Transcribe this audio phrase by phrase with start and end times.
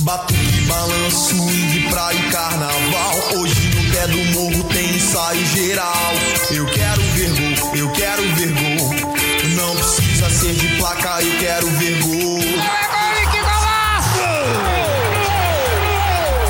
[0.00, 3.14] Batuque, balanço, swing, praia e carnaval.
[3.36, 6.12] Hoje no pé do morro tem ensaio geral.
[6.50, 8.94] Eu quero ver gol, eu quero ver gol.
[9.56, 12.40] Não precisa ser de placa, eu quero ver gol.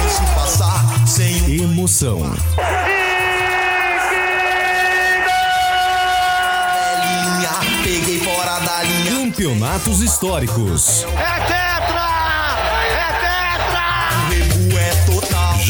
[0.02, 2.20] Deixa passar sem Emoção.
[7.02, 7.82] linha.
[7.82, 9.10] Peguei fora da linha.
[9.10, 11.04] Campeonatos históricos.
[11.18, 11.29] É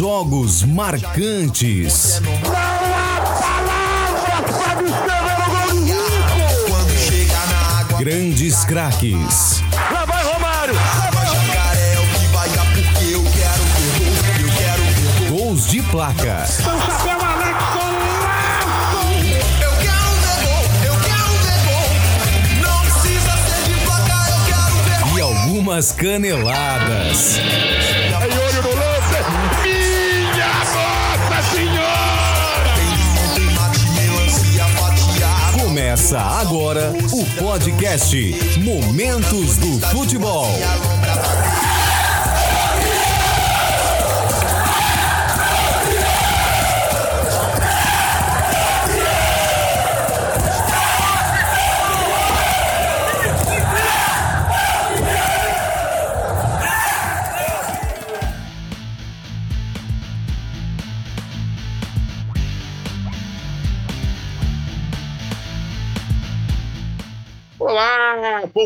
[0.01, 2.23] Jogos marcantes.
[6.67, 9.63] Quando chega na água, Grandes craques.
[9.93, 10.73] Lá vai Romário!
[10.73, 13.63] jacaré é o que vai dar porque eu quero.
[14.41, 15.37] Eu quero.
[15.37, 16.47] Gols de placa.
[16.47, 17.59] São Chapéu Alex
[19.61, 20.65] Eu quero ver gol.
[28.83, 28.90] Eu
[35.91, 38.17] Começa agora o podcast
[38.61, 40.47] Momentos do Futebol.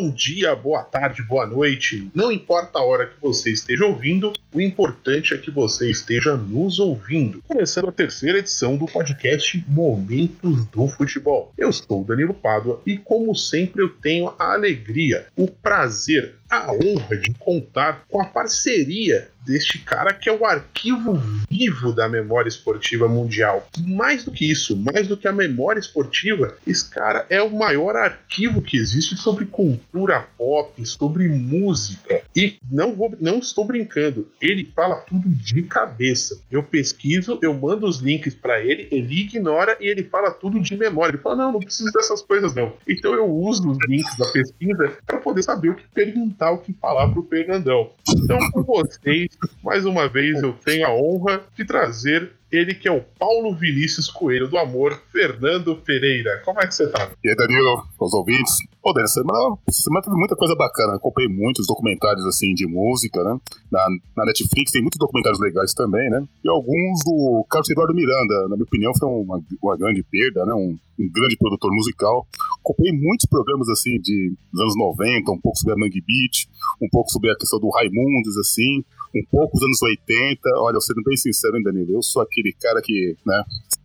[0.05, 2.11] Bom dia, boa tarde, boa noite.
[2.15, 6.79] Não importa a hora que você esteja ouvindo, o importante é que você esteja nos
[6.79, 7.43] ouvindo.
[7.49, 11.53] Começando a terceira edição do podcast Momentos do Futebol.
[11.59, 17.17] Eu sou Danilo Pádua e, como sempre, eu tenho a alegria, o prazer, a honra
[17.17, 21.21] de contar com a parceria deste cara que é o arquivo
[21.51, 23.69] vivo da memória esportiva mundial.
[23.79, 27.97] Mais do que isso, mais do que a memória esportiva, esse cara é o maior
[27.97, 32.23] arquivo que existe sobre cultura pop, sobre música.
[32.35, 36.41] E não vou, não estou brincando, ele fala tudo de cabeça.
[36.51, 40.77] Eu pesquiso, eu mando os links para ele, ele ignora e ele fala tudo de
[40.77, 41.13] memória.
[41.13, 42.73] Ele fala: "Não, não preciso dessas coisas não".
[42.87, 46.73] Então eu uso os links da pesquisa para poder saber o que perguntar, o que
[46.73, 47.91] falar pro Fernandão.
[48.09, 49.29] Então, com vocês,
[49.63, 54.09] mais uma vez eu tenho a honra de trazer ele que é o Paulo Vinícius
[54.09, 56.43] Coelho do Amor, Fernando Pereira.
[56.45, 57.11] Como é que você tá?
[57.23, 58.55] E aí, Danilo, os ouvintes.
[58.83, 60.99] Pô, Danilo, semana, semana teve muita coisa bacana.
[60.99, 63.39] Comprei muitos documentários, assim, de música, né?
[63.71, 66.23] Na, na Netflix tem muitos documentários legais também, né?
[66.45, 68.49] E alguns do Carlos Eduardo Miranda.
[68.49, 70.55] Na minha opinião, foi uma, uma grande perda, né?
[70.55, 72.27] Um, um grande produtor musical.
[72.63, 76.47] Comprei muitos programas, assim, de, dos anos 90, um pouco sobre a Mangue Beat,
[76.81, 78.85] um pouco sobre a questão do Raimundos, assim,
[79.15, 80.41] um pouco dos anos 80.
[80.59, 81.95] Olha, eu sendo bem sincero, hein, Danilo?
[81.95, 83.43] Eu sou aquele cara que, né?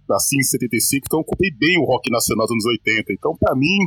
[0.09, 3.13] Nasci em 75, então eu comprei bem o rock nacional dos anos 80.
[3.13, 3.77] Então, pra mim,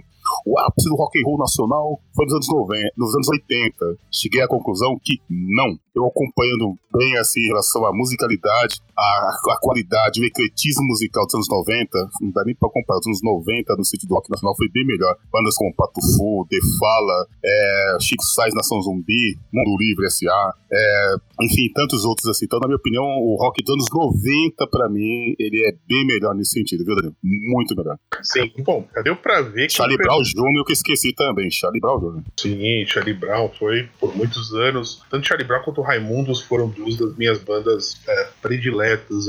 [0.47, 3.77] o ápice do rock and roll nacional foi nos anos 90, nos anos 80.
[4.09, 5.77] Cheguei à conclusão que não.
[5.93, 11.35] Eu acompanhando bem assim em relação à musicalidade, à, à qualidade, o ecletismo musical dos
[11.35, 13.01] anos 90, não dá nem pra comparar.
[13.01, 15.17] Os anos 90 no sítio do rock nacional foi bem melhor.
[15.33, 21.15] Bandas como Pato Fu, The Fala, é, Chico Sainz, Nação Zumbi, Mundo Livre S.A., é,
[21.43, 22.47] enfim, tantos outros assim.
[22.47, 26.35] Então, na minha opinião, o rock dos anos 90, pra mim, ele é bem melhor
[26.35, 27.17] nesse sentido, viu, Danilo?
[27.23, 27.97] Muito melhor.
[28.23, 29.75] Sim, bom, deu pra ver que.
[29.75, 31.51] Charlie Brown Jr., que eu esqueci também.
[31.51, 32.23] Charlie Brown Jr.
[32.39, 35.03] Sim, Charlie Brown foi por muitos anos.
[35.11, 38.82] Tanto Charlie Brown quanto Raimundos foram duas das minhas bandas é, prediletas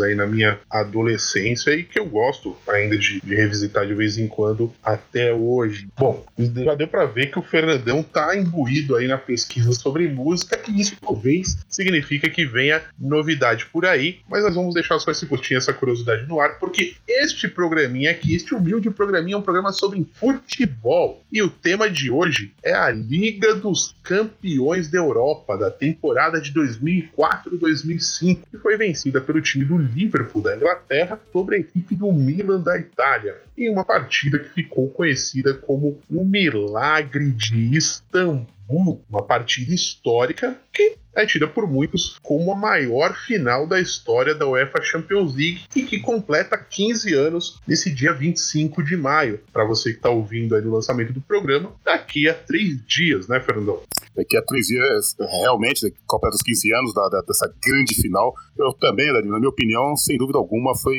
[0.04, 4.28] aí na minha adolescência e que eu gosto ainda de, de revisitar de vez em
[4.28, 5.88] quando até hoje.
[5.98, 10.60] Bom, já deu pra ver que o Fernandão tá imbuído aí na pesquisa sobre música
[10.68, 15.26] e isso talvez significa que venha novidade por aí, mas nós vamos deixar só esse
[15.26, 19.72] curtinho, essa curiosidade no ar, porque este programinha aqui, este humilde programinha é um programa
[19.72, 21.24] sobre futebol.
[21.32, 26.54] E o tema de hoje é a Liga dos Campeões da Europa, da temporada de
[26.54, 32.62] 2004-2005, que foi vencida pelo time do Liverpool da Inglaterra sobre a equipe do Milan
[32.62, 39.74] da Itália, em uma partida que ficou conhecida como o Milagre de Istambul, uma partida
[39.74, 45.36] histórica que é tida por muitos como a maior final da história da UEFA Champions
[45.36, 49.40] League e que completa 15 anos nesse dia 25 de maio.
[49.52, 53.40] Para você que está ouvindo aí no lançamento do programa, daqui a três dias, né,
[53.40, 53.82] Fernandão?
[54.16, 58.34] Daqui a três dias, realmente, completa os 15 anos da, da- dessa grande final.
[58.58, 60.96] Eu também, na minha opinião, sem dúvida alguma, foi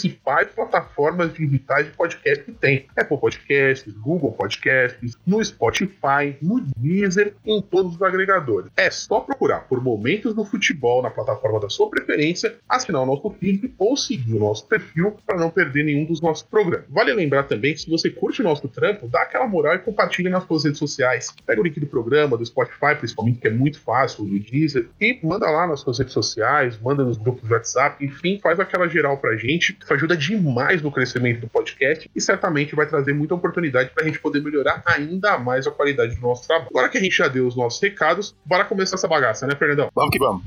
[0.56, 2.86] plataformas digitais de podcast que tem.
[2.96, 8.72] Apple Podcasts, Google Podcasts, no Spotify, no Deezer, em todos os agregadores.
[8.76, 13.30] É só procurar por Momentos do Futebol na plataforma da sua preferência, assinar o nosso
[13.32, 16.88] feed ou seguir o nosso perfil para não perder nenhum dos nossos programas.
[16.90, 20.30] Vale lembrar também que se você curte o nosso trampo, dá aquela moral e compartilha
[20.30, 21.34] nas suas redes sociais.
[21.46, 25.20] Pega o link do programa, do Spotify, principalmente, que é muito fácil, do Deezer, e
[25.24, 29.18] manda lá nas suas redes sociais, manda nos grupos do WhatsApp, enfim, faz aquela geral
[29.18, 29.78] pra gente.
[29.88, 34.20] Isso ajuda demais no crescimento do podcast e certamente vai trazer muita oportunidade pra gente
[34.20, 36.68] poder melhorar ainda mais a qualidade do nosso trabalho.
[36.72, 39.90] Agora que a gente já deu os nossos recados, bora começar essa bagaça, né, Fernandão?
[39.96, 40.44] Vamos que vamos.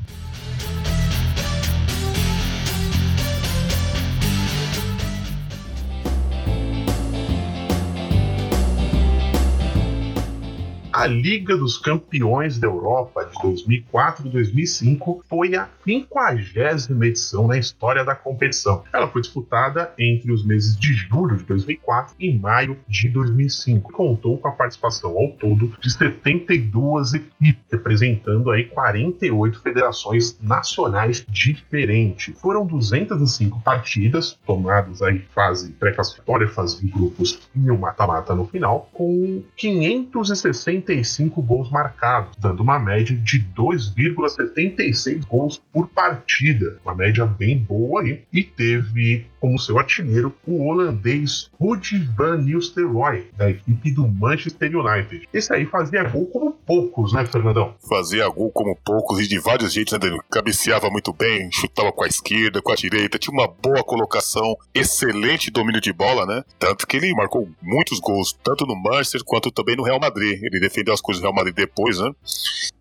[11.01, 17.57] A Liga dos Campeões da Europa de 2004 e 2005 foi a 50 edição na
[17.57, 18.85] história da competição.
[18.93, 23.91] Ela foi disputada entre os meses de julho de 2004 e maio de 2005.
[23.95, 32.39] Contou com a participação ao todo de 72 equipes, representando aí 48 federações nacionais diferentes.
[32.39, 38.91] Foram 205 partidas, tomadas aí fase pré-classificatória, fase de grupos e o mata-mata no final,
[38.93, 46.79] com 560 75 gols marcados, dando uma média de 2,76 gols por partida.
[46.85, 48.23] Uma média bem boa aí.
[48.33, 55.27] E teve como seu artilheiro o holandês Ruud van Nistelrooy, da equipe do Manchester United.
[55.33, 57.75] Esse aí fazia gol como poucos, né, Fernandão?
[57.89, 60.23] Fazia gol como poucos e de vários jeitos, né, Danilo?
[60.31, 65.51] Cabeceava muito bem, chutava com a esquerda, com a direita, tinha uma boa colocação, excelente
[65.51, 66.45] domínio de bola, né?
[66.59, 70.39] Tanto que ele marcou muitos gols, tanto no Manchester quanto também no Real Madrid.
[70.43, 72.11] Ele defendeu as coisas do Real Madrid depois, né?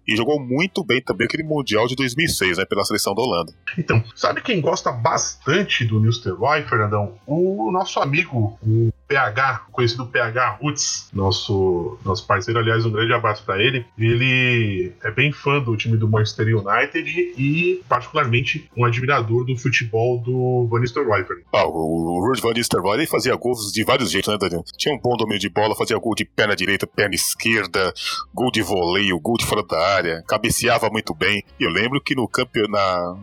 [0.07, 2.65] E jogou muito bem também aquele Mundial de 2006, né?
[2.65, 3.53] Pela seleção da Holanda.
[3.77, 7.19] Então, sabe quem gosta bastante do Nistelrooy, Fernandão?
[7.27, 13.43] O nosso amigo, o PH, conhecido PH Roots, nosso, nosso parceiro, aliás, um grande abraço
[13.43, 13.83] para ele.
[13.97, 20.19] Ele é bem fã do time do Manchester United e, particularmente, um admirador do futebol
[20.19, 21.25] do Van Nistelrooy.
[21.51, 24.63] Ah, o Ruud Van Nistelrooy fazia gols de vários jeitos, né, Daniel?
[24.77, 27.91] Tinha um bom domínio de bola, fazia gol de perna direita, perna esquerda,
[28.31, 31.43] gol de voleio, gol de fora da área, cabeceava muito bem.
[31.59, 32.29] E eu lembro que no,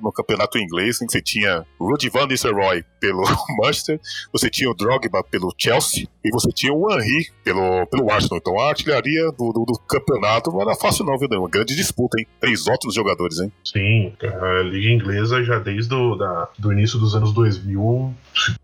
[0.03, 3.23] no campeonato inglês, você tinha Ruud Van Nistelrooy pelo
[3.63, 4.01] Manchester,
[4.33, 6.16] você tinha o Drogba pelo Chelsea, else?
[6.27, 8.39] E você tinha o Henry pelo, pelo Arsenal.
[8.39, 11.29] Então a artilharia do, do, do campeonato não era fácil, não, viu?
[11.39, 12.27] Uma grande disputa, hein?
[12.41, 13.53] Três ótimos jogadores, hein?
[13.65, 18.15] Sim, a Liga Inglesa já desde o da, do início dos anos 2000,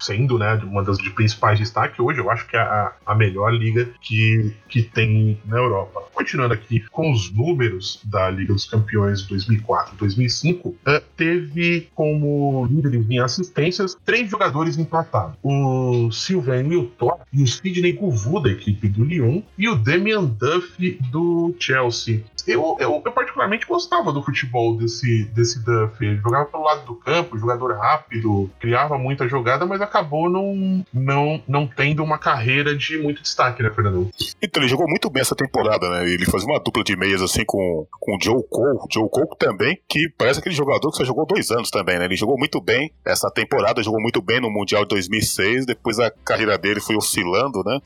[0.01, 3.53] sendo né, uma das de principais destaques, hoje eu acho que é a, a melhor
[3.53, 6.03] liga que, que tem na Europa.
[6.15, 10.77] Continuando aqui com os números da Liga dos Campeões 2004 2005, uh,
[11.17, 18.41] teve como líderes em assistências três jogadores empatados: o Sylvain Wilton e o Sidney Govou
[18.41, 22.25] da equipe do Lyon e o Damian Duff do Chelsea.
[22.47, 26.05] Eu, eu, eu particularmente gostava do futebol desse, desse Duff.
[26.05, 31.43] Ele jogava pelo lado do campo, jogador rápido, criava muita jogada, mas acabou não, não,
[31.47, 34.11] não tendo uma carreira de muito destaque, né, Fernando?
[34.41, 36.09] Então, ele jogou muito bem essa temporada, né?
[36.09, 38.79] Ele fazia uma dupla de meias assim com, com o Joe Cole.
[38.91, 42.05] Joe Cole também, que parece aquele jogador que só jogou dois anos também, né?
[42.05, 46.11] Ele jogou muito bem essa temporada, jogou muito bem no Mundial de 2006, depois a
[46.11, 47.79] carreira dele foi oscilando, né?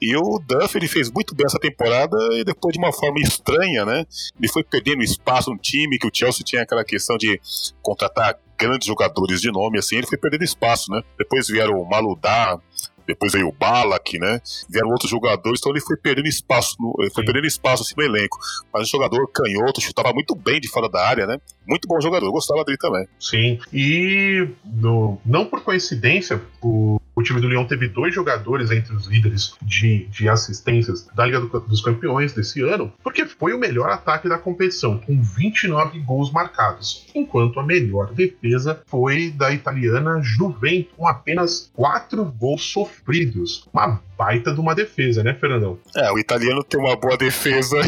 [0.00, 3.84] E o Duff, ele fez muito bem essa temporada e depois de uma forma estranha,
[3.84, 3.93] né?
[4.38, 7.40] Ele foi perdendo espaço no time, que o Chelsea tinha aquela questão de
[7.82, 11.02] contratar grandes jogadores de nome, assim, ele foi perdendo espaço, né?
[11.18, 12.58] Depois vieram o Maludá,
[13.06, 14.40] depois veio o Balak, né?
[14.68, 17.26] Vieram outros jogadores, então ele foi perdendo espaço, no, ele foi Sim.
[17.26, 18.38] perdendo espaço assim, no elenco.
[18.72, 21.38] Mas o jogador canhoto chutava muito bem de fora da área, né?
[21.66, 23.06] Muito bom jogador, eu gostava dele também.
[23.18, 23.58] Sim.
[23.72, 29.54] E no, não por coincidência, o time do Lyon teve dois jogadores entre os líderes
[29.62, 34.28] de, de assistências da Liga do- dos Campeões desse ano, porque foi o melhor ataque
[34.28, 41.08] da competição, com 29 gols marcados, enquanto a melhor defesa foi da italiana Juventus, com
[41.08, 43.66] apenas 4 gols sofridos.
[43.72, 45.78] Uma baita de uma defesa, né, Fernandão?
[45.96, 47.76] É, o italiano tem uma boa defesa.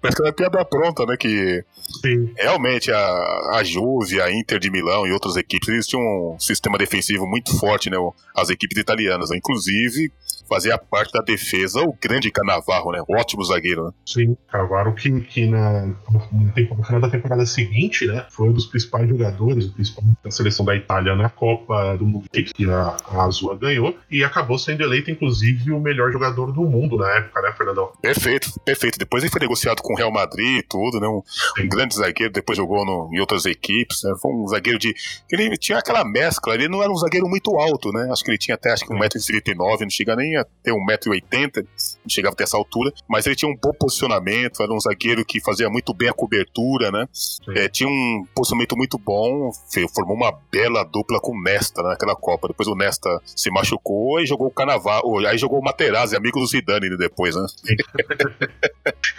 [0.00, 1.16] Que é uma piada pronta, né?
[1.16, 1.64] Que
[2.00, 2.32] Sim.
[2.36, 6.02] realmente a, a Juve, a Inter de Milão e outras equipes, eles tinham
[6.34, 7.96] um sistema defensivo muito forte, né?
[8.34, 9.36] As equipes italianas, né?
[9.36, 10.10] Inclusive,
[10.48, 13.02] fazia parte da defesa o grande Canavarro, né?
[13.08, 13.90] Ótimo zagueiro, né?
[14.06, 19.08] Sim, Cavaro que, que na, no, final da temporada seguinte, né, foi um dos principais
[19.08, 23.56] jogadores, o principal da seleção da Itália na Copa do Mundo que a, a Azul
[23.56, 27.90] ganhou, e acabou sendo eleito, inclusive, o melhor jogador do mundo na época, né, Fernandão?
[28.00, 28.98] Perfeito, perfeito.
[28.98, 31.08] Depois ele foi negociado com o Real Madrid e tudo, né?
[31.08, 31.22] Um,
[31.62, 34.14] um grande zagueiro, depois jogou no- em outras equipes, né?
[34.20, 34.94] Foi um zagueiro de.
[35.30, 38.08] Ele tinha aquela mescla, ele não era um zagueiro muito alto, né?
[38.10, 41.66] Acho que ele tinha até acho que 1,79m, não chega nem a ter 1,80m,
[42.02, 45.40] não chegava até essa altura, mas ele tinha um bom posicionamento, era um zagueiro que
[45.40, 47.06] fazia muito bem a cobertura, né?
[47.54, 49.50] É, tinha um posicionamento muito bom,
[49.94, 52.48] formou uma bela dupla com o Nesta né, naquela Copa.
[52.48, 56.46] Depois o Nesta se machucou e jogou o Carnaval, aí jogou o Materazzi, amigo do
[56.46, 57.46] Zidane depois, né?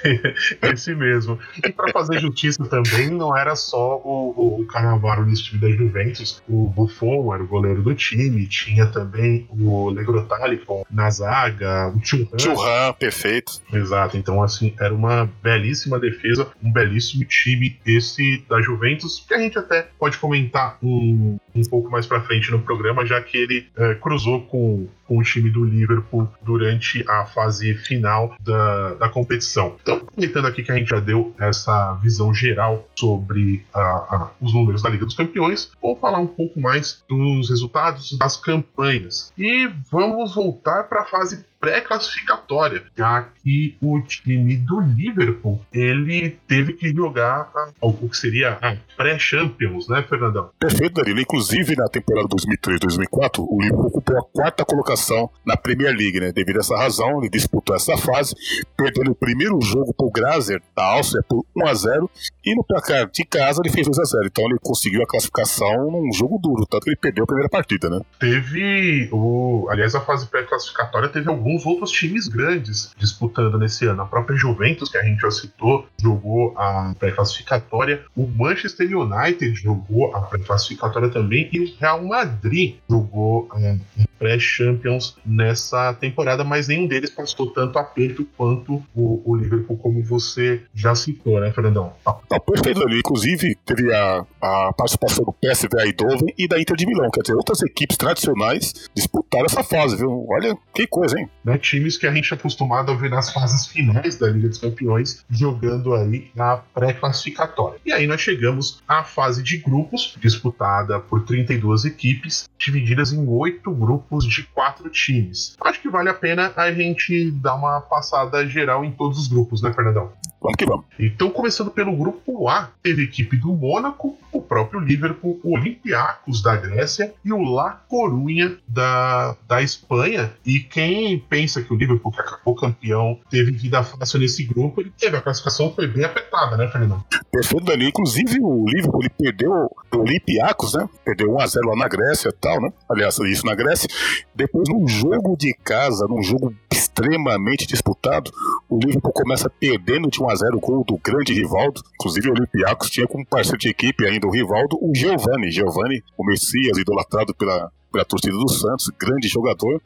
[0.74, 1.40] Esse mesmo.
[1.64, 6.42] E para fazer justiça também, não era só o, o Cannavaro nesse time da Juventus.
[6.48, 12.40] O Buffon era o goleiro do time, tinha também o Legrotalico na zaga, o Thuram.
[12.40, 13.62] Churran, perfeito.
[13.72, 19.40] Exato, então assim, era uma belíssima defesa, um belíssimo time esse da Juventus, que a
[19.40, 23.68] gente até pode comentar um, um pouco mais pra frente no programa, já que ele
[23.76, 29.76] eh, cruzou com, com o time do Liverpool durante a fase final da, da competição.
[29.82, 34.54] Então, aproveitando aqui que a gente já deu essa visão geral sobre a- a- os
[34.54, 39.32] números da Liga dos Campeões, vou falar um pouco mais dos resultados das campanhas.
[39.38, 46.74] E vamos voltar para a fase pré-classificatória, já que o time do Liverpool ele teve
[46.74, 50.50] que jogar a- o que seria a pré-Champions, né, Fernandão?
[50.60, 51.20] Perfeito, Danilo.
[51.20, 56.32] Inclusive, na temporada 2003-2004, o Liverpool ocupou a quarta colocação na Premier League, né?
[56.32, 58.34] Devido a essa razão, ele disputou essa fase,
[58.78, 62.10] perdendo o primeiro jogo pro Grazer, da Áustria, por 1x0,
[62.46, 64.28] e no placar de casa ele fez 2x0.
[64.28, 67.90] Então ele conseguiu a classificação num jogo duro, tanto que ele perdeu a primeira partida,
[67.90, 68.00] né?
[68.20, 74.02] Teve o, aliás, a fase pré-classificatória teve alguns outros times grandes disputando nesse ano.
[74.02, 78.04] A própria Juventus, que a gente já citou, jogou a pré-classificatória.
[78.16, 85.94] O Manchester United jogou a pré-classificatória também e o Real Madrid jogou a pré-Champions nessa
[85.94, 91.40] temporada, mas nenhum deles passou tanto aperto quanto o, o Liverpool, como você já citou,
[91.40, 91.94] né, Fernandão?
[92.06, 93.00] Não, perfeito, Danilo.
[93.00, 97.34] Inclusive, teve a, a participação do PSV Eindhoven e da Inter de Milão, quer dizer,
[97.34, 100.26] outras equipes tradicionais disputaram essa fase, viu?
[100.30, 101.30] Olha que coisa, hein?
[101.50, 104.58] né, times que a gente é acostumado a ver nas fases finais da Liga dos
[104.58, 107.80] Campeões jogando aí na pré-classificatória.
[107.86, 113.72] E aí nós chegamos à fase de grupos, disputada por 32 equipes, divididas em oito
[113.72, 115.56] grupos de quatro times.
[115.62, 119.62] Acho que vale a pena a gente dar uma passada geral em todos os grupos,
[119.62, 120.12] né, Fernandão?
[120.42, 120.86] Vamos que vamos.
[120.98, 126.42] Então, começando pelo grupo A, teve a equipe do Mônaco, o próprio Liverpool, o Olympiacos
[126.42, 130.32] da Grécia e o La Corunha da, da Espanha.
[130.46, 134.94] E quem pensa que o Liverpool, que acabou campeão, teve vida fácil nesse grupo, ele
[134.98, 137.04] teve a classificação, foi bem apertada, né, Fernando?
[137.32, 137.90] Perfeito, Danilo.
[137.90, 140.88] Inclusive, o Liverpool ele perdeu o Olympiacos, né?
[141.04, 142.72] Perdeu 1x0 lá na Grécia e tal, né?
[142.90, 143.90] Aliás, isso na Grécia.
[144.34, 148.32] Depois, num jogo de casa, num jogo extremamente disputado,
[148.70, 151.82] o Liverpool começa perdendo de 1x0 o gol do grande Rivaldo.
[151.96, 155.52] Inclusive, o Olympiacos tinha como parceiro de equipe ainda o Rivaldo, o Giovani.
[155.52, 159.82] Giovani, o Messias, idolatrado pela, pela torcida do Santos, grande jogador.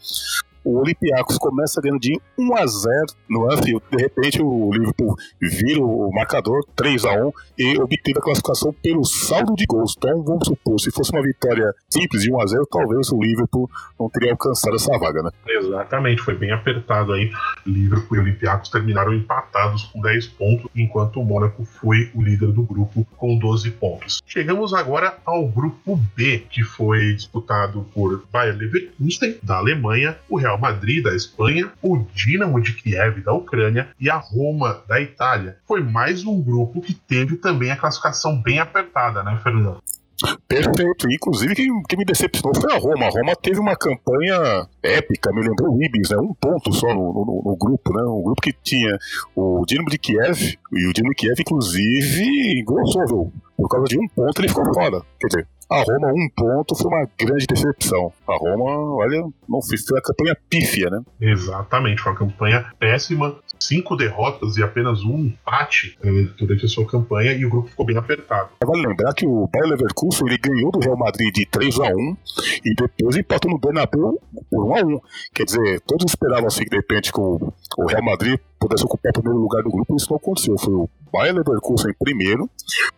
[0.63, 5.81] O Olympiacos começa ganhando de 1 a 0 no Anfield, de repente o Liverpool vira
[5.81, 9.95] o marcador 3 a 1 e obteve a classificação pelo saldo de gols.
[9.97, 13.69] Então, vamos supor, se fosse uma vitória simples de 1 a 0 talvez o Liverpool
[13.99, 15.31] não teria alcançado essa vaga, né?
[15.47, 17.31] Exatamente, foi bem apertado aí.
[17.65, 22.63] Liverpool e Olympiacos terminaram empatados com 10 pontos, enquanto o Mônaco foi o líder do
[22.63, 24.21] grupo com 12 pontos.
[24.25, 30.52] Chegamos agora ao grupo B, que foi disputado por Bayer Leverkusen, da Alemanha, o Real
[30.57, 35.57] Madrid, da Espanha, o Dinamo de Kiev, da Ucrânia e a Roma, da Itália.
[35.67, 39.81] Foi mais um grupo que teve também a classificação bem apertada, né, Fernando?
[40.47, 41.07] Perfeito.
[41.11, 43.07] Inclusive, quem, quem, me decepcionou foi a Roma.
[43.07, 46.17] A Roma teve uma campanha épica, me lembrou o Ibis, né?
[46.17, 48.03] Um ponto só no, no, no, grupo, né?
[48.03, 48.97] Um grupo que tinha
[49.35, 54.07] o Dinamo de Kiev, e o Dinamo de Kiev, inclusive, engrossou, Por causa de um
[54.07, 55.01] ponto ele ficou fora.
[55.19, 58.13] Quer dizer, a Roma, um ponto, foi uma grande decepção.
[58.27, 61.01] A Roma, olha, não fez a campanha pífia, né?
[61.19, 66.85] Exatamente, foi uma campanha péssima, cinco derrotas e apenas um empate eh, durante a sua
[66.85, 68.49] campanha e o grupo ficou bem apertado.
[68.63, 72.17] Vale lembrar que o Bayer Leverkusen ele ganhou do Real Madrid de 3 a 1
[72.63, 74.99] e depois empatou no Bernabéu por 1 a 1.
[75.33, 77.51] Quer dizer, todos esperavam assim de repente que o
[77.87, 80.57] Real Madrid pudesse ocupar o primeiro lugar do grupo, isso não aconteceu.
[80.57, 82.49] Foi o Bayer Leverkusen em primeiro,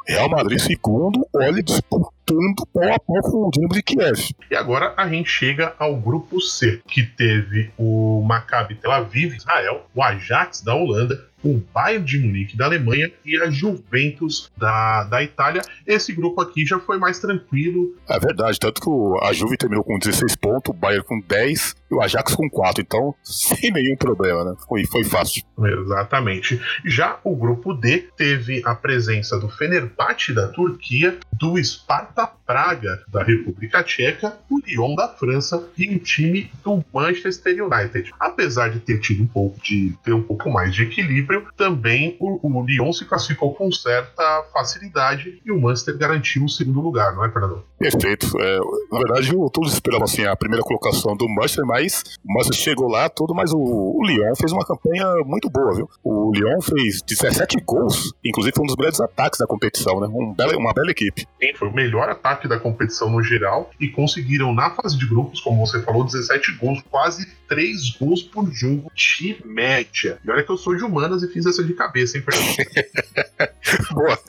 [0.08, 4.30] Real Madrid segundo, olha, disputando pau a pau com o Dinamo de Kiev.
[4.50, 9.86] E agora a gente chega ao grupo C, que teve o Maccabi Tel Aviv, Israel,
[9.94, 15.22] o Ajax da Holanda, o Bayern de Munique da Alemanha e a Juventus da, da
[15.22, 15.62] Itália.
[15.86, 17.96] Esse grupo aqui já foi mais tranquilo.
[18.10, 21.94] É verdade, tanto que a Juve terminou com 16 pontos, o Bayern com 10 e
[21.94, 24.56] o Ajax com 4, então sem nenhum problema, né?
[24.68, 25.44] Foi, foi fácil.
[25.84, 26.60] Exatamente.
[26.84, 33.24] Já o grupo D teve a presença do Fenerbahçe da Turquia, do Sparta Praga da
[33.24, 38.12] República Tcheca, o Lyon da França e um time do Manchester United.
[38.20, 42.40] Apesar de ter tido um pouco de ter um pouco mais de equilíbrio, também o,
[42.48, 47.26] o Lyon se classificou com certa facilidade e o Manchester garantiu o segundo lugar, não
[47.26, 47.64] é, Fernando?
[47.80, 48.28] Perfeito.
[48.40, 48.60] É,
[48.92, 53.10] na verdade, todos esperavam assim, a primeira colocação do Manchester, mas o Manchester chegou lá
[53.10, 55.90] todo, mas o, o Lyon fez uma campanha muito boa, viu?
[56.04, 60.08] O Lyon fez 17 gols, inclusive foi um dos melhores ataques da competição, né?
[60.08, 61.28] Um bela, uma bela equipe.
[61.42, 65.40] Sim, foi o melhor ataque da competição no geral e conseguiram na fase de grupos,
[65.40, 70.20] como você falou, 17 gols, quase 3 gols por jogo de média.
[70.24, 72.56] E olha que eu sou de humanas e fiz essa de cabeça, hein, Fernando?
[73.94, 74.20] Boa.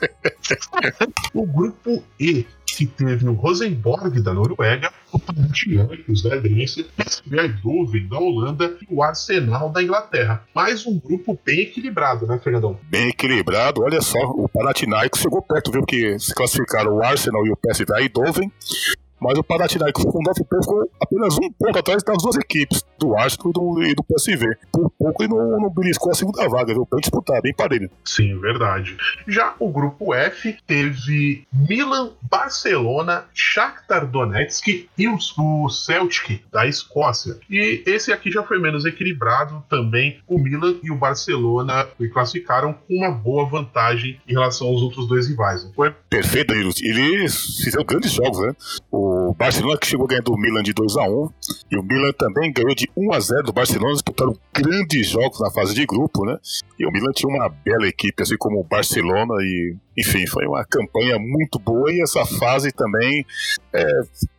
[1.33, 2.45] o grupo E
[2.77, 6.85] que teve o Rosenborg da Noruega, o Panathinaikos da Grécia,
[7.25, 10.43] o Eindhoven da Holanda e o Arsenal da Inglaterra.
[10.53, 12.79] Mais um grupo bem equilibrado, né, Fernandão?
[12.83, 17.51] Bem equilibrado, olha só, o Panathinaikos chegou perto, viu, que se classificaram o Arsenal e
[17.51, 18.51] o PSV Eindhoven,
[19.19, 23.15] mas o Panathinaikos com nove pontos ficou apenas um ponto atrás das duas equipes, do
[23.15, 24.57] Arsenal e do, e do PSV.
[24.71, 26.85] Por pouco ele não, não beliscou a segunda vaga, viu?
[26.85, 27.89] Pra disputar, bem parelho.
[28.05, 28.97] Sim, verdade.
[29.27, 37.37] Já o grupo F teve Milan, Barcelona, Shakhtar Donetsk e o, o Celtic da Escócia.
[37.49, 40.19] E esse aqui já foi menos equilibrado também.
[40.27, 45.27] O Milan e o Barcelona classificaram com uma boa vantagem em relação aos outros dois
[45.27, 45.93] rivais, não foi?
[46.09, 48.53] Perfeito, Eles fizeram grandes jogos, né?
[48.91, 49.06] O
[49.37, 51.29] Barcelona que chegou ganhando do Milan de 2 a 1
[51.71, 55.51] e o Milan também ganhou de 1 a 0 do Barcelona, disputaram grandes jogos na
[55.51, 56.37] fase de grupo, né?
[56.79, 60.63] E o Milan tinha uma bela equipe, assim como o Barcelona e enfim, foi uma
[60.63, 63.25] campanha muito boa e essa fase também
[63.73, 63.85] é,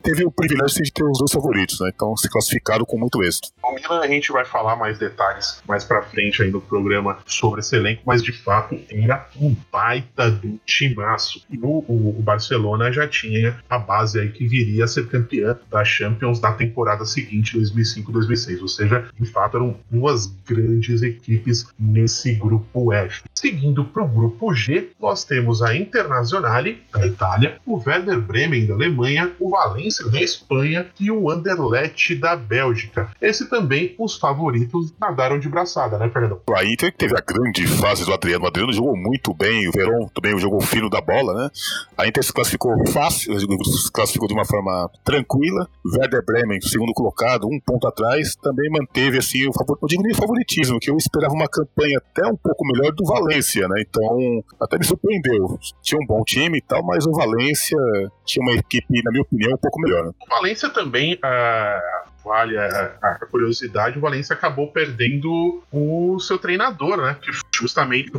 [0.03, 1.91] teve o privilégio de ter os dois favoritos, né?
[1.93, 3.49] Então se classificaram com muito êxito.
[3.63, 7.61] O Milan a gente vai falar mais detalhes mais pra frente aí no programa sobre
[7.61, 11.45] esse elenco, mas de fato era um baita do timaço.
[11.51, 15.59] E o, o, o Barcelona já tinha a base aí que viria a ser campeã
[15.71, 18.63] da Champions da temporada seguinte, 2005-2006.
[18.63, 23.23] Ou seja, de fato eram duas grandes equipes nesse grupo F.
[23.35, 28.75] Seguindo pro grupo G, nós temos temos a Internazionale da Itália, o Werder Bremen da
[28.75, 33.09] Alemanha, o Valência da Espanha e o Anderlecht da Bélgica.
[33.19, 36.43] Esse também os favoritos nadaram de braçada, né, Fernando?
[36.55, 38.45] A Inter teve a grande fase do Adriano.
[38.45, 41.51] O Adriano jogou muito bem, o Verón também jogou fino da bola, né?
[41.97, 45.67] A Inter se classificou fácil, se classificou de uma forma tranquila.
[45.97, 50.79] Werder Bremen, segundo colocado, um ponto atrás, também manteve assim o favor, digo nem favoritismo,
[50.79, 53.83] que eu esperava uma campanha até um pouco melhor do Valência, né?
[53.89, 55.38] Então, até me surpreendeu
[55.83, 57.79] tinha um bom time e tal, mas o Valência
[58.25, 60.05] tinha uma equipe, na minha opinião, um pouco melhor.
[60.05, 60.13] Né?
[60.21, 66.99] O Valência também, uh, vale a, a, curiosidade, o Valência acabou perdendo o seu treinador,
[66.99, 67.17] né?
[67.23, 68.13] Que justamente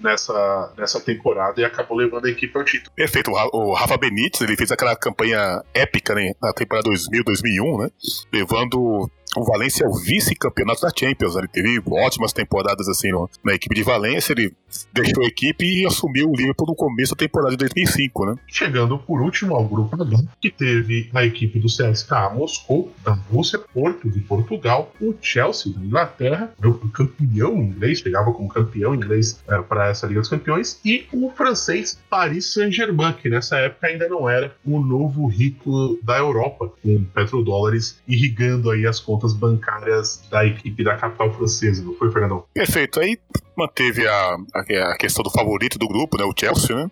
[0.00, 2.92] nessa, nessa temporada e acabou levando a equipe ao título.
[2.94, 3.30] Perfeito.
[3.52, 7.90] O Rafa Benítez, ele fez aquela campanha épica né, na temporada 2000, 2001, né?
[8.32, 11.36] Levando o Valência é o vice-campeonato da Champions.
[11.36, 14.32] Ele teve ótimas temporadas assim no, na equipe de Valência.
[14.32, 14.52] Ele
[14.92, 18.34] deixou a equipe e assumiu o Liverpool no começo da temporada de 2005, né?
[18.46, 23.58] Chegando por último ao grupo H, que teve a equipe do CSKA Moscou, da Rússia,
[23.58, 29.60] Porto de Portugal, o Chelsea da Inglaterra, o campeão inglês, chegava como campeão inglês é,
[29.62, 34.28] para essa Liga dos Campeões, e o francês Paris Saint-Germain, que nessa época ainda não
[34.28, 40.82] era o novo rico da Europa, com petrodólares irrigando aí as contas bancárias da equipe
[40.82, 42.44] da capital francesa, não foi, Fernandão?
[42.52, 43.00] Perfeito.
[43.00, 43.18] Aí
[43.60, 46.90] manteve a, a, a, questão do favorito do grupo, né, o Chelsea, né?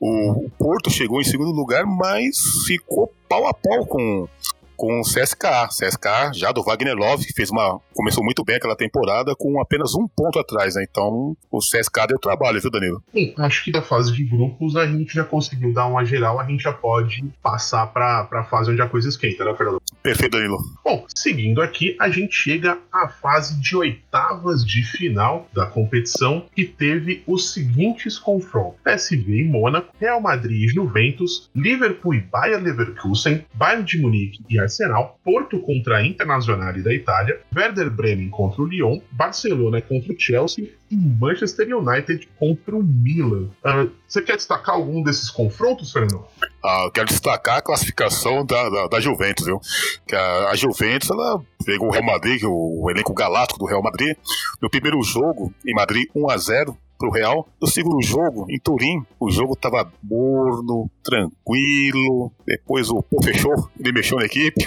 [0.00, 4.28] O, o Porto chegou em segundo lugar, mas ficou pau a pau com
[4.76, 5.68] com o CSKA.
[5.68, 7.80] CSKA já do Wagner Love, que fez uma.
[7.94, 10.84] começou muito bem aquela temporada com apenas um ponto atrás, né?
[10.88, 13.02] Então o CSKA deu trabalho, viu, Danilo?
[13.12, 16.44] Sim, acho que da fase de grupos a gente já conseguiu dar uma geral, a
[16.44, 19.80] gente já pode passar para a fase onde a coisa esquenta, né, Fernando?
[20.02, 20.58] Perfeito, Danilo.
[20.84, 26.64] Bom, seguindo aqui, a gente chega à fase de oitavas de final da competição, que
[26.64, 33.44] teve os seguintes confrontos: PSV e Mônaco, Real Madrid e Juventus, Liverpool e Bayer Leverkusen,
[33.54, 38.66] Bayern de Munique e Arsenal, Porto contra a Internacional da Itália, Werder Bremen contra o
[38.66, 43.48] Lyon, Barcelona contra o Chelsea e Manchester United contra o Milan.
[43.64, 46.24] Uh, você quer destacar algum desses confrontos, Fernando?
[46.64, 49.60] Ah, eu quero destacar a classificação da, da, da Juventus, viu?
[50.06, 53.82] Que a, a, Juventus, ela pegou o Real Madrid, é o elenco galáctico do Real
[53.82, 54.16] Madrid.
[54.60, 57.48] No primeiro jogo, em Madrid, 1 a 0 pro Real.
[57.60, 62.32] No segundo jogo, em Turim, o jogo tava morno, tranquilo.
[62.46, 64.66] Depois o pô fechou, ele mexeu na equipe.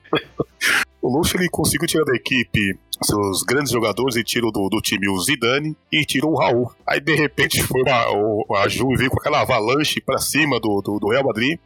[1.00, 5.08] o Luxo ele conseguiu tirar da equipe seus grandes jogadores e tirou do, do time
[5.08, 6.70] o Zidane e tirou o Raul.
[6.86, 10.80] Aí de repente foi uma, o, a Ju veio com aquela avalanche para cima do,
[10.82, 11.58] do, do, Real Madrid,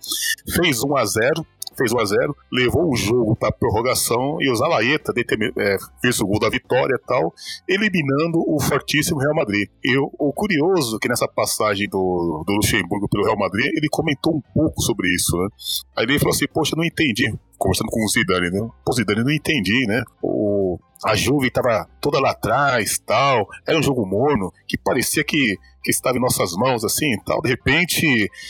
[0.55, 4.55] fez 1 a 0 fez 1 a 0 levou o jogo para prorrogação e o
[4.55, 7.33] Zalaeta é, fez o gol da vitória e tal,
[7.69, 9.69] eliminando o fortíssimo Real Madrid.
[9.83, 13.89] E o, o curioso é que nessa passagem do, do Luxemburgo pelo Real Madrid, ele
[13.91, 15.49] comentou um pouco sobre isso, né?
[15.97, 18.69] Aí ele falou assim, poxa, não entendi conversando com o Zidane, né?
[18.85, 20.03] Pô, Zidane, não entendi, né?
[20.23, 23.47] O, a Juve estava toda lá atrás, tal.
[23.67, 27.43] Era um jogo morno que parecia que, que estava em nossas mãos, assim, tal.
[27.43, 28.07] De repente,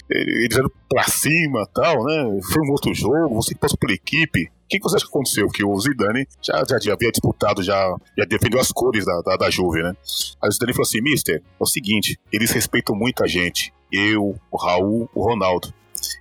[0.09, 2.41] eles eram pra cima, tal, né?
[2.53, 4.45] Foi um outro jogo, você passou pela equipe.
[4.45, 5.49] O que, você acha que aconteceu?
[5.49, 9.37] Que o Zidane já, já, já havia disputado, já, já defendeu as cores da, da,
[9.37, 9.95] da Juve, né?
[10.41, 13.75] Aí o Zidane falou assim, Mister, é o seguinte, eles respeitam muito a gente.
[13.93, 15.75] Eu, o Raul, o Ronaldo.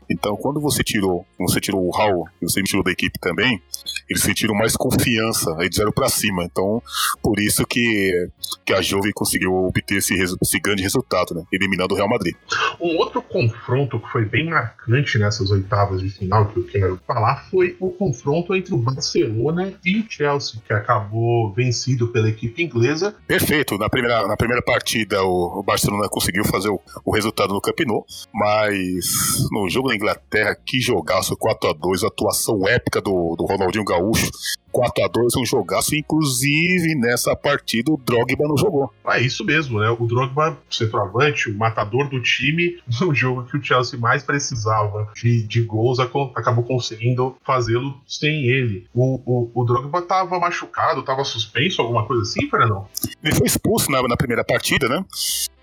[0.10, 3.62] Então, quando você tirou, você tirou o Raul e você me tirou da equipe também,
[4.10, 6.44] eles sentiram mais confiança, aí disseram para cima.
[6.44, 6.82] Então,
[7.22, 8.30] por isso que,
[8.66, 11.44] que a Juve conseguiu obter esse, esse grande resultado, né?
[11.52, 12.36] Eliminando o Real Madrid.
[12.80, 17.48] Um outro confronto que foi bem marcante nessas oitavas de final que eu quero falar
[17.50, 23.16] foi o confronto entre o Barcelona e o Chelsea, que acabou vencido pela equipe inglesa.
[23.28, 23.78] Perfeito.
[23.78, 27.80] Na primeira, na primeira partida, o, o Barcelona conseguiu fazer o, o resultado no Camp
[27.86, 29.06] Nou, mas
[29.52, 34.30] no jogo da Inglaterra, que jogaço 4 a 2 atuação épica do, do Ronaldinho Gaúcho.
[34.72, 38.92] 4 a 2 um jogaço, inclusive nessa partida o Drogba não jogou.
[39.08, 39.88] É isso mesmo, né?
[39.92, 45.44] O Drogba, centroavante, o matador do time, no jogo que o Chelsea mais precisava de,
[45.44, 48.88] de gols, acabou conseguindo fazê-lo sem ele.
[48.96, 52.88] O, o, o Drogba tava machucado, tava suspenso, alguma coisa assim, Fernandão?
[53.24, 55.06] Ele foi expulso na, na primeira partida, né?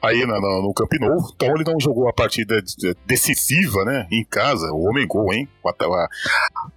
[0.02, 2.62] Aí na, na, no Camp Nou, então ele não jogou a partida
[3.06, 4.06] decisiva, né?
[4.10, 5.46] Em casa, o homem gol, hein?
[5.64, 6.08] A,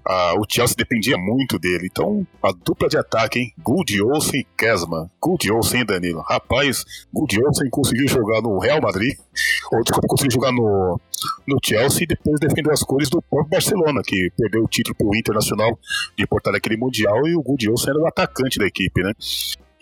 [0.05, 3.53] a, o Chelsea dependia muito dele, então a dupla de ataque, hein?
[3.63, 5.09] Good Olsen e Kesman.
[5.21, 6.21] Good Olsen, Danilo.
[6.21, 6.83] Rapaz,
[7.13, 9.17] Good Olsen conseguiu jogar no Real Madrid,
[9.71, 10.99] ou desculpa, conseguiu jogar no,
[11.47, 15.15] no Chelsea e depois defendeu as cores do próprio Barcelona, que perdeu o título pro
[15.15, 15.79] Internacional
[16.17, 19.13] de portar aquele Mundial e o Good Olsen era o atacante da equipe, né?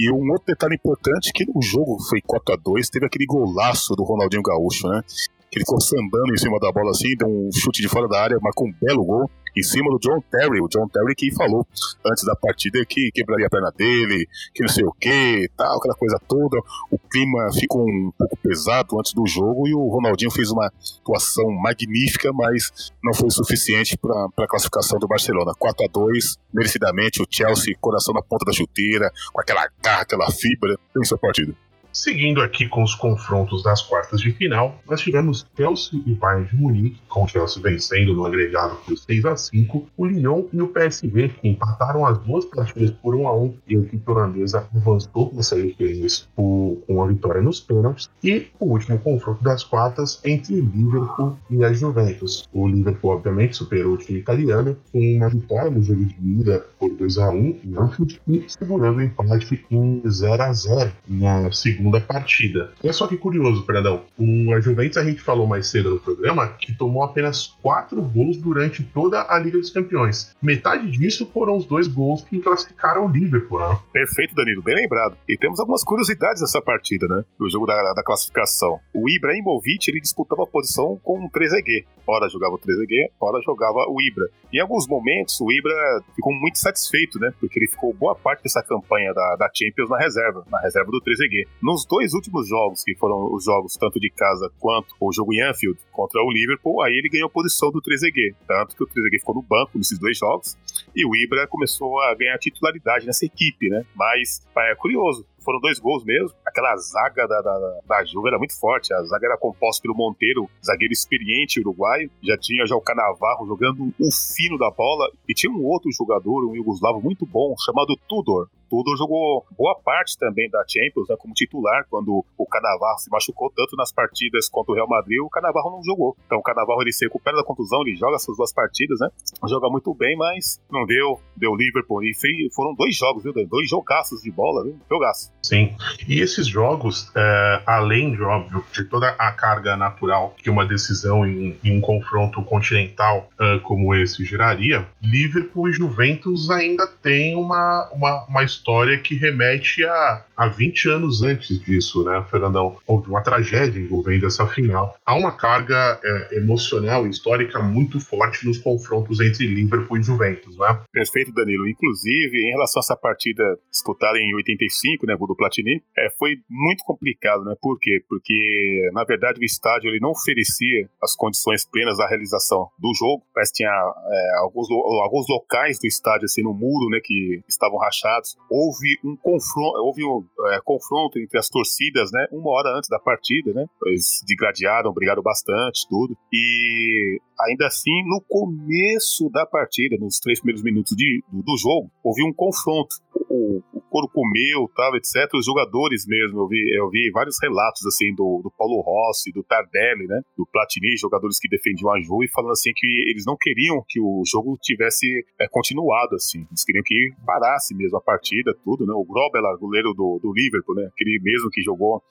[0.01, 3.95] E um outro detalhe importante que no jogo foi 4 a 2 teve aquele golaço
[3.95, 5.03] do Ronaldinho Gaúcho, né?
[5.51, 8.19] Que ele ficou sambando em cima da bola assim, deu um chute de fora da
[8.19, 10.61] área, marcou um belo gol em cima do John Terry.
[10.61, 11.65] O John Terry que falou
[12.05, 15.95] antes da partida que quebraria a perna dele, que não sei o que, tal, aquela
[15.95, 16.57] coisa toda.
[16.89, 21.49] O clima ficou um pouco pesado antes do jogo e o Ronaldinho fez uma atuação
[21.51, 25.53] magnífica, mas não foi suficiente para a classificação do Barcelona.
[25.57, 30.29] 4 a 2 merecidamente o Chelsea, coração na ponta da chuteira, com aquela garra, aquela
[30.31, 31.55] fibra, em sua partida.
[31.93, 36.55] Seguindo aqui com os confrontos das quartas de final, nós tivemos Chelsea e Bayern de
[36.55, 40.67] Munique, com o Chelsea vencendo no agregado por 6 a 5 o Lyon e o
[40.67, 45.31] PSV, que empataram as duas partidas por 1 a 1 e a equipe holandesa avançou
[45.33, 51.37] nessa referência com uma vitória nos pênaltis, e o último confronto das quartas entre Liverpool
[51.49, 52.47] e a Juventus.
[52.53, 56.89] O Liverpool, obviamente, superou o time italiano com uma vitória no jogo de ida por
[56.91, 61.80] 2 a 1 em Anfield e segurando o empate em 0 a 0 na segunda
[61.99, 62.71] partida.
[62.83, 65.99] E é só que curioso, perdão, o, a Juventus a gente falou mais cedo no
[65.99, 70.35] programa que tomou apenas quatro gols durante toda a Liga dos Campeões.
[70.41, 73.59] Metade disso foram os dois gols que classificaram o Liverpool.
[73.59, 73.79] Né?
[73.91, 75.17] Perfeito, Danilo, bem lembrado.
[75.27, 77.23] E temos algumas curiosidades nessa partida, né?
[77.39, 78.79] Do jogo da, da classificação.
[78.93, 81.85] O Ibrahimovic ele disputava a posição com o Trezeguet.
[82.07, 84.27] Ora jogava o Trezeguet, ora jogava o Ibra.
[84.51, 87.31] Em alguns momentos, o Ibra ficou muito satisfeito, né?
[87.39, 90.99] Porque ele ficou boa parte dessa campanha da, da Champions na reserva, na reserva do
[90.99, 91.47] Trezeguet.
[91.71, 95.41] Nos dois últimos jogos, que foram os jogos tanto de casa quanto o jogo em
[95.41, 98.35] Anfield contra o Liverpool, aí ele ganhou a posição do Trezeguet.
[98.45, 100.57] Tanto que o Trezeguet ficou no banco nesses dois jogos
[100.93, 103.85] e o Ibra começou a ganhar titularidade nessa equipe, né?
[103.95, 106.37] Mas é curioso, foram dois gols mesmo.
[106.45, 108.93] Aquela zaga da, da, da Juve era muito forte.
[108.93, 112.11] A zaga era composta pelo Monteiro, zagueiro experiente uruguaio.
[112.21, 115.09] Já tinha já o Canavarro jogando o fino da bola.
[115.25, 118.49] E tinha um outro jogador, um Yugoslavo muito bom, chamado Tudor.
[118.71, 123.51] Tudor jogou boa parte também da Champions né, como titular quando o Canavarro se machucou
[123.53, 126.15] tanto nas partidas contra o Real Madrid, o Canavarro não jogou.
[126.25, 129.09] Então o Canavarro ele se recupera da contusão, ele joga essas duas partidas, né?
[129.49, 132.01] Joga muito bem, mas não deu, deu Liverpool.
[132.01, 132.13] E
[132.55, 133.33] foram dois jogos, viu?
[133.45, 134.79] Dois jogaços de bola, viu?
[134.89, 135.33] Jogaço.
[135.43, 135.75] Sim.
[136.07, 141.25] E esses jogos, é, além de óbvio, de toda a carga natural que uma decisão
[141.25, 147.89] em, em um confronto continental uh, como esse geraria, Liverpool e Juventus ainda têm uma,
[147.91, 148.60] uma, uma história
[149.03, 152.77] que remete a, a 20 anos antes disso, né, Fernandão?
[152.87, 154.95] Houve uma tragédia envolvendo essa final.
[155.05, 160.57] Há uma carga é, emocional e histórica muito forte nos confrontos entre Liverpool e Juventus,
[160.57, 160.79] né?
[160.91, 161.67] Perfeito, Danilo.
[161.67, 166.83] Inclusive, em relação a essa partida disputada em 85, né, do Platini, é, foi muito
[166.83, 167.55] complicado, né?
[167.61, 168.03] Por quê?
[168.07, 173.23] Porque, na verdade, o estádio ele não oferecia as condições plenas da realização do jogo.
[173.33, 178.37] Que tinha é, alguns, alguns locais do estádio, assim, no muro, né, que estavam rachados.
[178.53, 182.99] Houve um confronto, houve um é, confronto entre as torcidas, né, uma hora antes da
[182.99, 183.65] partida, né?
[183.85, 186.17] Eles digradiaram, brigaram bastante, tudo.
[186.33, 191.89] E ainda assim, no começo da partida, nos três primeiros minutos de, do, do jogo,
[192.03, 192.95] houve um confronto.
[193.29, 195.29] O, o couro comeu, tal, etc.
[195.35, 199.43] Os jogadores mesmo, eu vi, eu vi vários relatos assim do, do Paulo Rossi, do
[199.43, 203.35] Tardelli, né, do Platini, jogadores que defendiam a Ju e falando assim que eles não
[203.39, 208.40] queriam que o jogo tivesse é, continuado assim, eles queriam que parasse mesmo a partida,
[208.63, 208.93] tudo, né?
[208.93, 212.01] O Grobelar, goleiro do, do Liverpool, né, aquele mesmo que jogou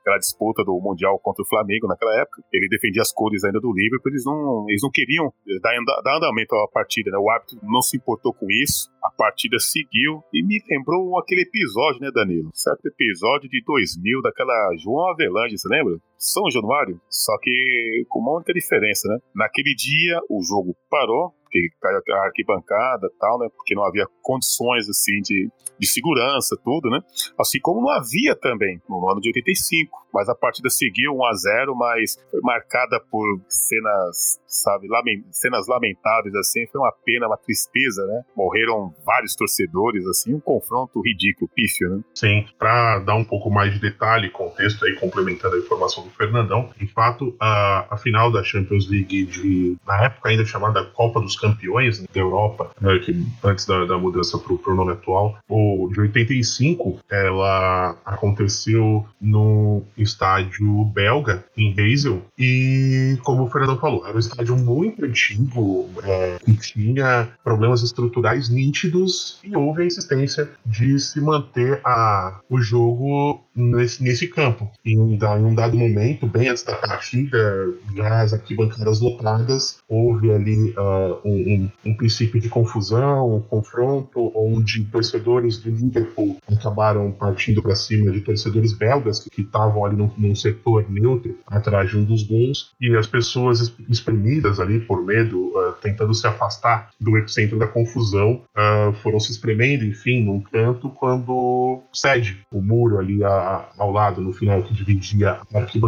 [0.00, 3.72] aquela disputa do mundial contra o Flamengo naquela época, ele defendia as cores ainda do
[3.72, 5.72] Liverpool, eles não, eles não queriam dar,
[6.02, 7.18] dar andamento à partida, né?
[7.18, 12.00] O árbitro não se importou com isso, a partida seguiu e me lembrou aquele episódio,
[12.00, 12.50] né, Danilo?
[12.52, 15.98] Certo episódio de 2000 daquela João Avelange, você lembra?
[16.18, 19.18] São Januário, só que com uma única diferença, né?
[19.34, 23.48] Naquele dia o jogo parou, porque caiu a arquibancada tal, né?
[23.54, 25.48] Porque não havia condições, assim, de,
[25.78, 27.00] de segurança, tudo, né?
[27.38, 30.06] Assim como não havia também no ano de 85.
[30.12, 35.66] Mas a partida seguiu 1 a 0 mas foi marcada por cenas, sabe, lament cenas
[35.68, 36.66] lamentáveis, assim.
[36.66, 38.22] Foi uma pena, uma tristeza, né?
[38.34, 40.34] Morreram vários torcedores, assim.
[40.34, 42.02] Um confronto ridículo, pífio, né?
[42.14, 46.70] Sim, para dar um pouco mais de detalhe, contexto aí, complementando a informação do Fernandão,
[46.78, 51.36] de fato, a, a final da Champions League de, na época ainda chamada Copa dos
[51.36, 55.88] Campeões né, da Europa, né, que antes da, da mudança para o nome atual, o,
[55.92, 64.16] de 85, ela aconteceu no estádio belga, em Heysel, e como o Fernando falou, era
[64.16, 70.98] um estádio muito antigo, é, que tinha problemas estruturais nítidos e houve a insistência de
[70.98, 74.70] se manter a, o jogo nesse, nesse campo.
[74.84, 80.70] Em, em um dado momento, bem antes da partida, já as arquibancadas lotadas, houve ali
[80.72, 87.74] uh, um, um, princípio de confusão, um confronto, onde torcedores do Liverpool acabaram partindo para
[87.74, 92.22] cima de torcedores belgas que estavam ali num, num, setor neutro, atrás de um dos
[92.22, 97.66] gols, e as pessoas espremidas ali por medo, uh, tentando se afastar do epicentro da
[97.66, 103.90] confusão, uh, foram se espremendo, enfim, num canto, quando cede o muro ali a, ao
[103.90, 105.85] lado, no final, que dividia a arquibancada,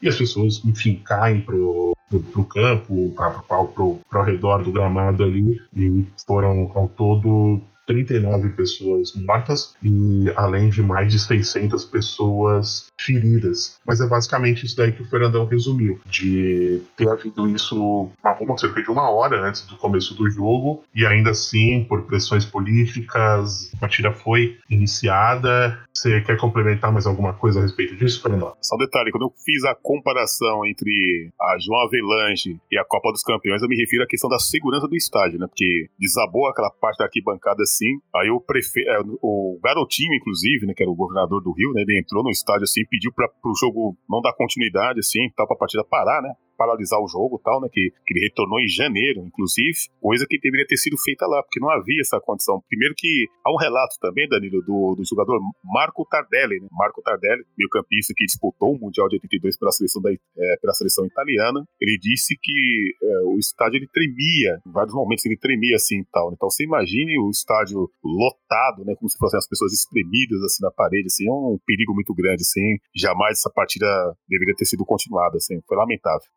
[0.00, 5.60] e as pessoas, enfim, caem pro pro, pro campo, para o redor do gramado ali,
[5.74, 13.80] e foram ao todo 39 pessoas mortas e além de mais de 600 pessoas feridas.
[13.84, 18.08] Mas é basicamente isso daí que o Fernandão resumiu, de ter havido isso
[18.40, 22.44] uma, cerca de uma hora antes do começo do jogo e ainda assim, por pressões
[22.44, 25.80] políticas, a partida foi iniciada.
[25.92, 28.52] Você quer complementar mais alguma coisa a respeito disso, Fernando?
[28.62, 33.10] Só um detalhe, quando eu fiz a comparação entre a João Avelange e a Copa
[33.10, 35.46] dos Campeões, eu me refiro à questão da segurança do estádio, né?
[35.48, 40.74] Porque desabou aquela parte da arquibancada assim, aí o prefeito, é, o garotinho, inclusive, né,
[40.76, 43.54] que era o governador do Rio, né, ele entrou no estádio assim, pediu para o
[43.58, 46.34] jogo não dar continuidade, assim, tal, para a partida parar, né?
[46.60, 47.68] Paralisar o jogo tal, né?
[47.72, 51.58] Que, que ele retornou em janeiro, inclusive, coisa que deveria ter sido feita lá, porque
[51.58, 52.60] não havia essa condição.
[52.68, 53.08] Primeiro que
[53.42, 56.68] há um relato também, Danilo, do, do jogador Marco Tardelli, né?
[56.70, 61.06] Marco Tardelli, meio-campista que disputou o Mundial de 82 pela seleção, da, é, pela seleção
[61.06, 61.64] italiana.
[61.80, 66.30] Ele disse que é, o estádio ele tremia, em vários momentos ele tremia assim tal.
[66.34, 68.94] Então você imagine o estádio lotado, né?
[68.98, 72.42] Como se fossem as pessoas espremidas assim na parede, assim, é um perigo muito grande,
[72.42, 72.76] assim.
[72.94, 73.86] Jamais essa partida
[74.28, 75.60] deveria ter sido continuada, assim.
[75.66, 76.28] Foi lamentável.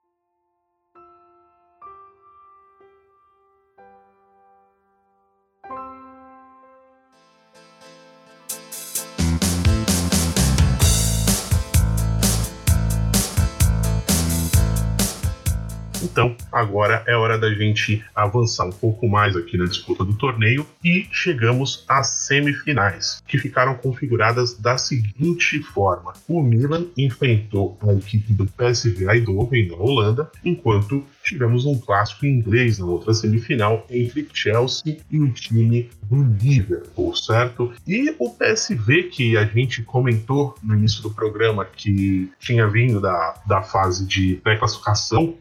[16.04, 20.68] Então, agora é hora da gente avançar um pouco mais aqui na disputa do torneio
[20.84, 28.34] e chegamos às semifinais, que ficaram configuradas da seguinte forma: o Milan enfrentou a equipe
[28.34, 34.98] do PSV Eindhoven na Holanda, enquanto tivemos um clássico inglês na outra semifinal entre Chelsea
[35.10, 37.74] e o time do Liverpool, certo?
[37.88, 43.42] E o PSV, que a gente comentou no início do programa que tinha vindo da,
[43.46, 45.36] da fase de pré-classificação,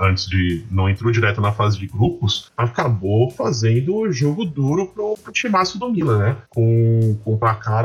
[0.00, 0.64] antes de.
[0.70, 5.78] não entrou direto na fase de grupos, acabou fazendo o jogo duro pro, pro timaço
[5.78, 6.36] do Milan, né?
[6.48, 7.82] Com, com o placar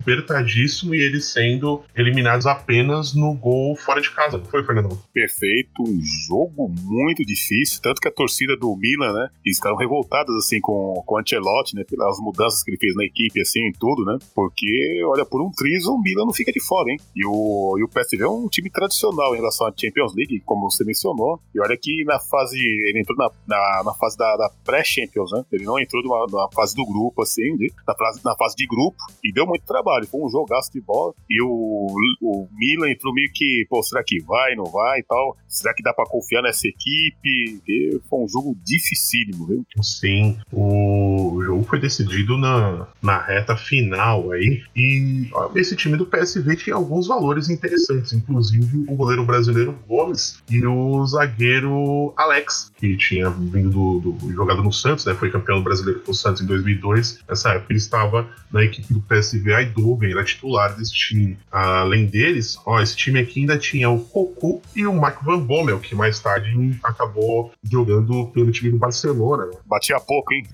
[0.00, 4.98] apertadíssimo e eles sendo eliminados apenas no gol fora de casa, não foi, Fernando?
[5.12, 10.34] Perfeito, um jogo muito difícil, tanto que a torcida do Milan, né, eles ficaram revoltados,
[10.36, 13.72] assim, com, com o Ancelotti, né, pelas mudanças que ele fez na equipe, assim, e
[13.72, 17.24] tudo, né, porque, olha, por um triz o Milan não fica de fora, hein, e
[17.26, 20.84] o, e o PSV é um time tradicional em relação à Champions League, como você
[20.84, 25.30] mencionou, e olha que na fase, ele entrou na, na, na fase da, da pré-Champions,
[25.32, 28.66] né, ele não entrou numa, numa fase do grupo, assim, na, fase, na fase de
[28.66, 31.14] grupo, e deu muito trabalho, foi um jogaço de bola.
[31.28, 35.36] E o, o Milan entrou meio que, pô, será que vai, não vai e tal?
[35.48, 37.60] Será que dá pra confiar nessa equipe?
[37.68, 39.66] E foi um jogo dificílimo, viu?
[39.82, 44.62] Sim, o jogo foi decidido na, na reta final aí.
[44.76, 50.64] E esse time do PSV tinha alguns valores interessantes, inclusive o goleiro brasileiro Gomes e
[50.64, 55.14] o zagueiro Alex, que tinha vindo do, do jogado no Santos, né?
[55.14, 57.20] Foi campeão brasileiro com o Santos em 2002.
[57.28, 61.38] Nessa época ele estava na equipe do PSV Eindhoven era titular desse time.
[61.50, 65.80] Além deles, ó, esse time aqui ainda tinha o Cocu e o Mark Van Bommel,
[65.80, 69.50] que mais tarde acabou jogando pelo time do Barcelona.
[69.66, 70.46] Batia pouco, hein?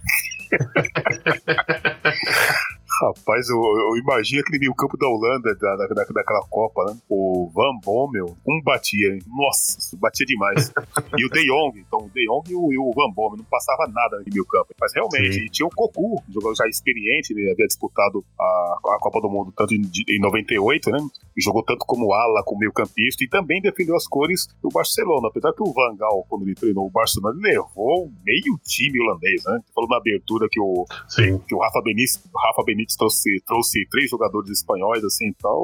[3.01, 6.97] Rapaz, eu, eu, imagino aquele meio campo da Holanda, da, da, daquela Copa, né?
[7.09, 9.23] O Van Bommel, um batia, hein?
[9.27, 10.73] Nossa, batia demais.
[11.17, 13.45] e o De Jong, então o De Jong e o, e o Van Bommel, não
[13.45, 14.75] passava nada no meio campo.
[14.81, 19.31] Mas realmente, tinha o Cocu, jogador já experiente, ele havia disputado a, a Copa do
[19.31, 20.99] Mundo tanto em, em 98, né?
[21.37, 25.29] E jogou tanto como ala, como meio campista, e também defendeu as cores do Barcelona.
[25.29, 29.45] Apesar que o Van Gaal, quando ele treinou o Barcelona, ele levou meio time holandês,
[29.45, 29.61] né?
[29.73, 31.39] Falou na abertura que o, Sim.
[31.47, 35.59] que o Rafa Benítez, Rafa Benítez trouxe, trouxe três jogadores espanhóis, assim, então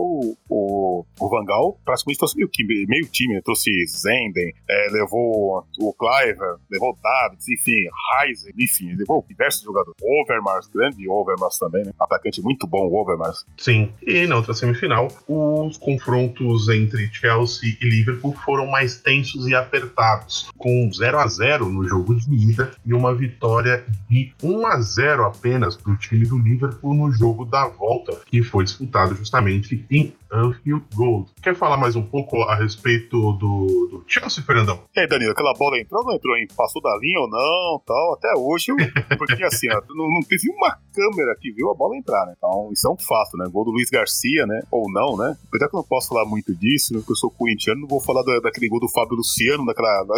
[0.48, 2.50] o, o Vangal praticamente trouxe meio
[2.88, 3.40] meio time né?
[3.44, 7.86] trouxe Zenden, é, levou o Cliver, levou Davids, enfim,
[8.22, 9.94] Heiser, enfim, levou diversos jogadores.
[10.02, 11.92] Overmars, grande Overmars também, né?
[11.98, 13.44] Atacante muito bom, o Overmars.
[13.56, 19.54] Sim, e na outra semifinal, os confrontos entre Chelsea e Liverpool foram mais tensos e
[19.54, 24.80] apertados, com 0 a 0 no jogo de ida e uma vitória de 1 a
[24.80, 30.14] 0 apenas do time do Liverpool no jogo da volta, que foi disputado justamente em
[30.34, 31.30] Anfield Road.
[31.40, 34.82] Quer falar mais um pouco a respeito do, do Chelsea, Fernandão?
[34.96, 36.36] Aí, Danilo, aquela bola entrou ou não entrou?
[36.36, 36.48] Hein?
[36.56, 37.80] Passou da linha ou não?
[37.86, 38.72] Tal, até hoje,
[39.16, 42.34] porque assim, ó, não, não, teve uma câmera que viu a bola entrar, né?
[42.36, 43.46] Então, isso é um fato, né?
[43.50, 44.62] Gol do Luiz Garcia, né?
[44.70, 45.36] Ou não, né?
[45.48, 46.98] Apesar que eu não posso falar muito disso, né?
[46.98, 50.04] porque eu sou corintiano, não vou falar da, daquele gol do Fábio Luciano, daquela.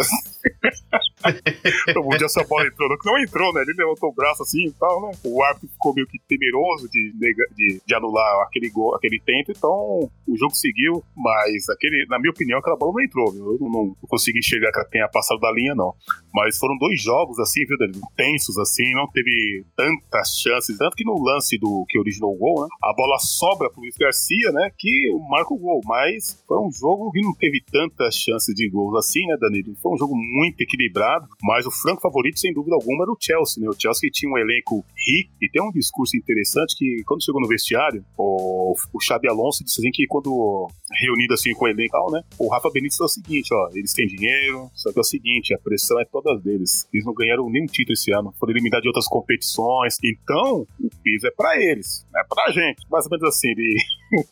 [1.97, 3.61] o dia essa bola entrou, não, não entrou, né?
[3.61, 5.11] Ele levantou o braço assim e tal, né?
[5.23, 7.11] O árbitro ficou meio que temeroso de,
[7.55, 12.31] de, de anular aquele gol, aquele tento, então o jogo seguiu, mas aquele, na minha
[12.31, 13.53] opinião, aquela bola não entrou, viu?
[13.53, 15.93] Eu não, não consegui enxergar que ela tenha passado da linha, não.
[16.33, 18.01] Mas foram dois jogos, assim, viu, Danilo?
[18.15, 22.61] Tensos, assim, não teve tantas chances, tanto que no lance do que originou o gol,
[22.63, 22.67] né?
[22.83, 24.71] A bola sobra pro Luiz Garcia, né?
[24.77, 28.95] Que marca o gol, mas foi um jogo que não teve tantas chances de gols
[28.97, 29.75] assim, né, Danilo?
[29.81, 33.61] Foi um jogo muito equilibrado, mas o franco favorito, sem dúvida alguma, era o Chelsea,
[33.63, 33.69] né?
[33.69, 37.47] O Chelsea tinha um elenco rico e tem um discurso interessante que, quando chegou no
[37.47, 40.69] vestiário, o, o Xabi Alonso disse assim que quando
[41.01, 42.21] reunido assim com o elenco, né?
[42.37, 45.53] O Rafa Benítez falou o seguinte, ó, eles têm dinheiro, só que é o seguinte,
[45.53, 46.87] a pressão é todas deles.
[46.93, 51.27] Eles não ganharam nenhum título esse ano, foram eliminados de outras competições, então o piso
[51.27, 52.85] é para eles, não é pra gente.
[52.89, 53.75] Mais ou menos assim, ele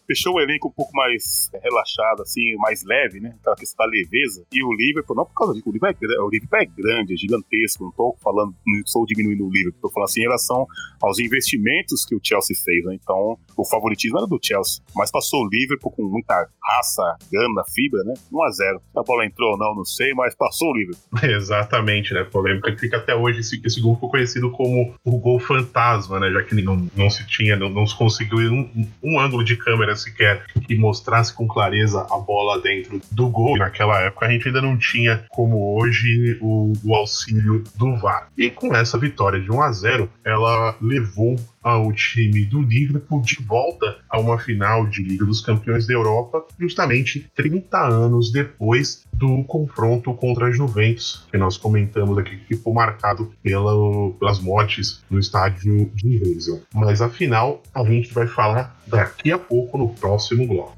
[0.07, 3.35] deixou o elenco um pouco mais relaxado, assim, mais leve, né?
[3.41, 4.45] Aquela questão da leveza.
[4.51, 7.17] E o Liverpool, não por causa disso, o Liverpool é, o Liverpool é grande, é
[7.17, 10.67] gigantesco, não tô falando, não estou diminuindo o Liverpool, tô falando assim em relação
[11.01, 12.97] aos investimentos que o Chelsea fez, né?
[13.01, 18.03] Então, o favoritismo era do Chelsea, mas passou o Liverpool com muita raça, gana, fibra,
[18.03, 18.13] né?
[18.31, 18.81] 1x0.
[18.97, 21.05] A bola entrou ou não, não sei, mas passou o Liverpool.
[21.23, 22.23] Exatamente, né?
[22.23, 23.39] Polêmica que fica até hoje.
[23.39, 26.31] Esse, esse gol ficou conhecido como o gol fantasma, né?
[26.31, 29.95] Já que não, não se tinha, não, não se conseguiu um, um ângulo de câmera
[29.95, 33.57] sequer que mostrasse com clareza a bola dentro do gol.
[33.57, 38.29] Naquela época a gente ainda não tinha, como hoje, o, o auxílio do VAR.
[38.37, 41.35] E com essa vitória de 1 a 0 ela levou
[41.65, 46.45] ao time do Liverpool de volta a uma final de Liga dos Campeões da Europa,
[46.59, 52.71] justamente 30 anos depois do confronto contra a Juventus, que nós comentamos aqui, que ficou
[52.71, 53.71] marcado pela,
[54.19, 56.61] pelas mortes no estádio de Heysel.
[56.71, 60.77] Mas afinal, a gente vai falar daqui a pouco no próximo bloco.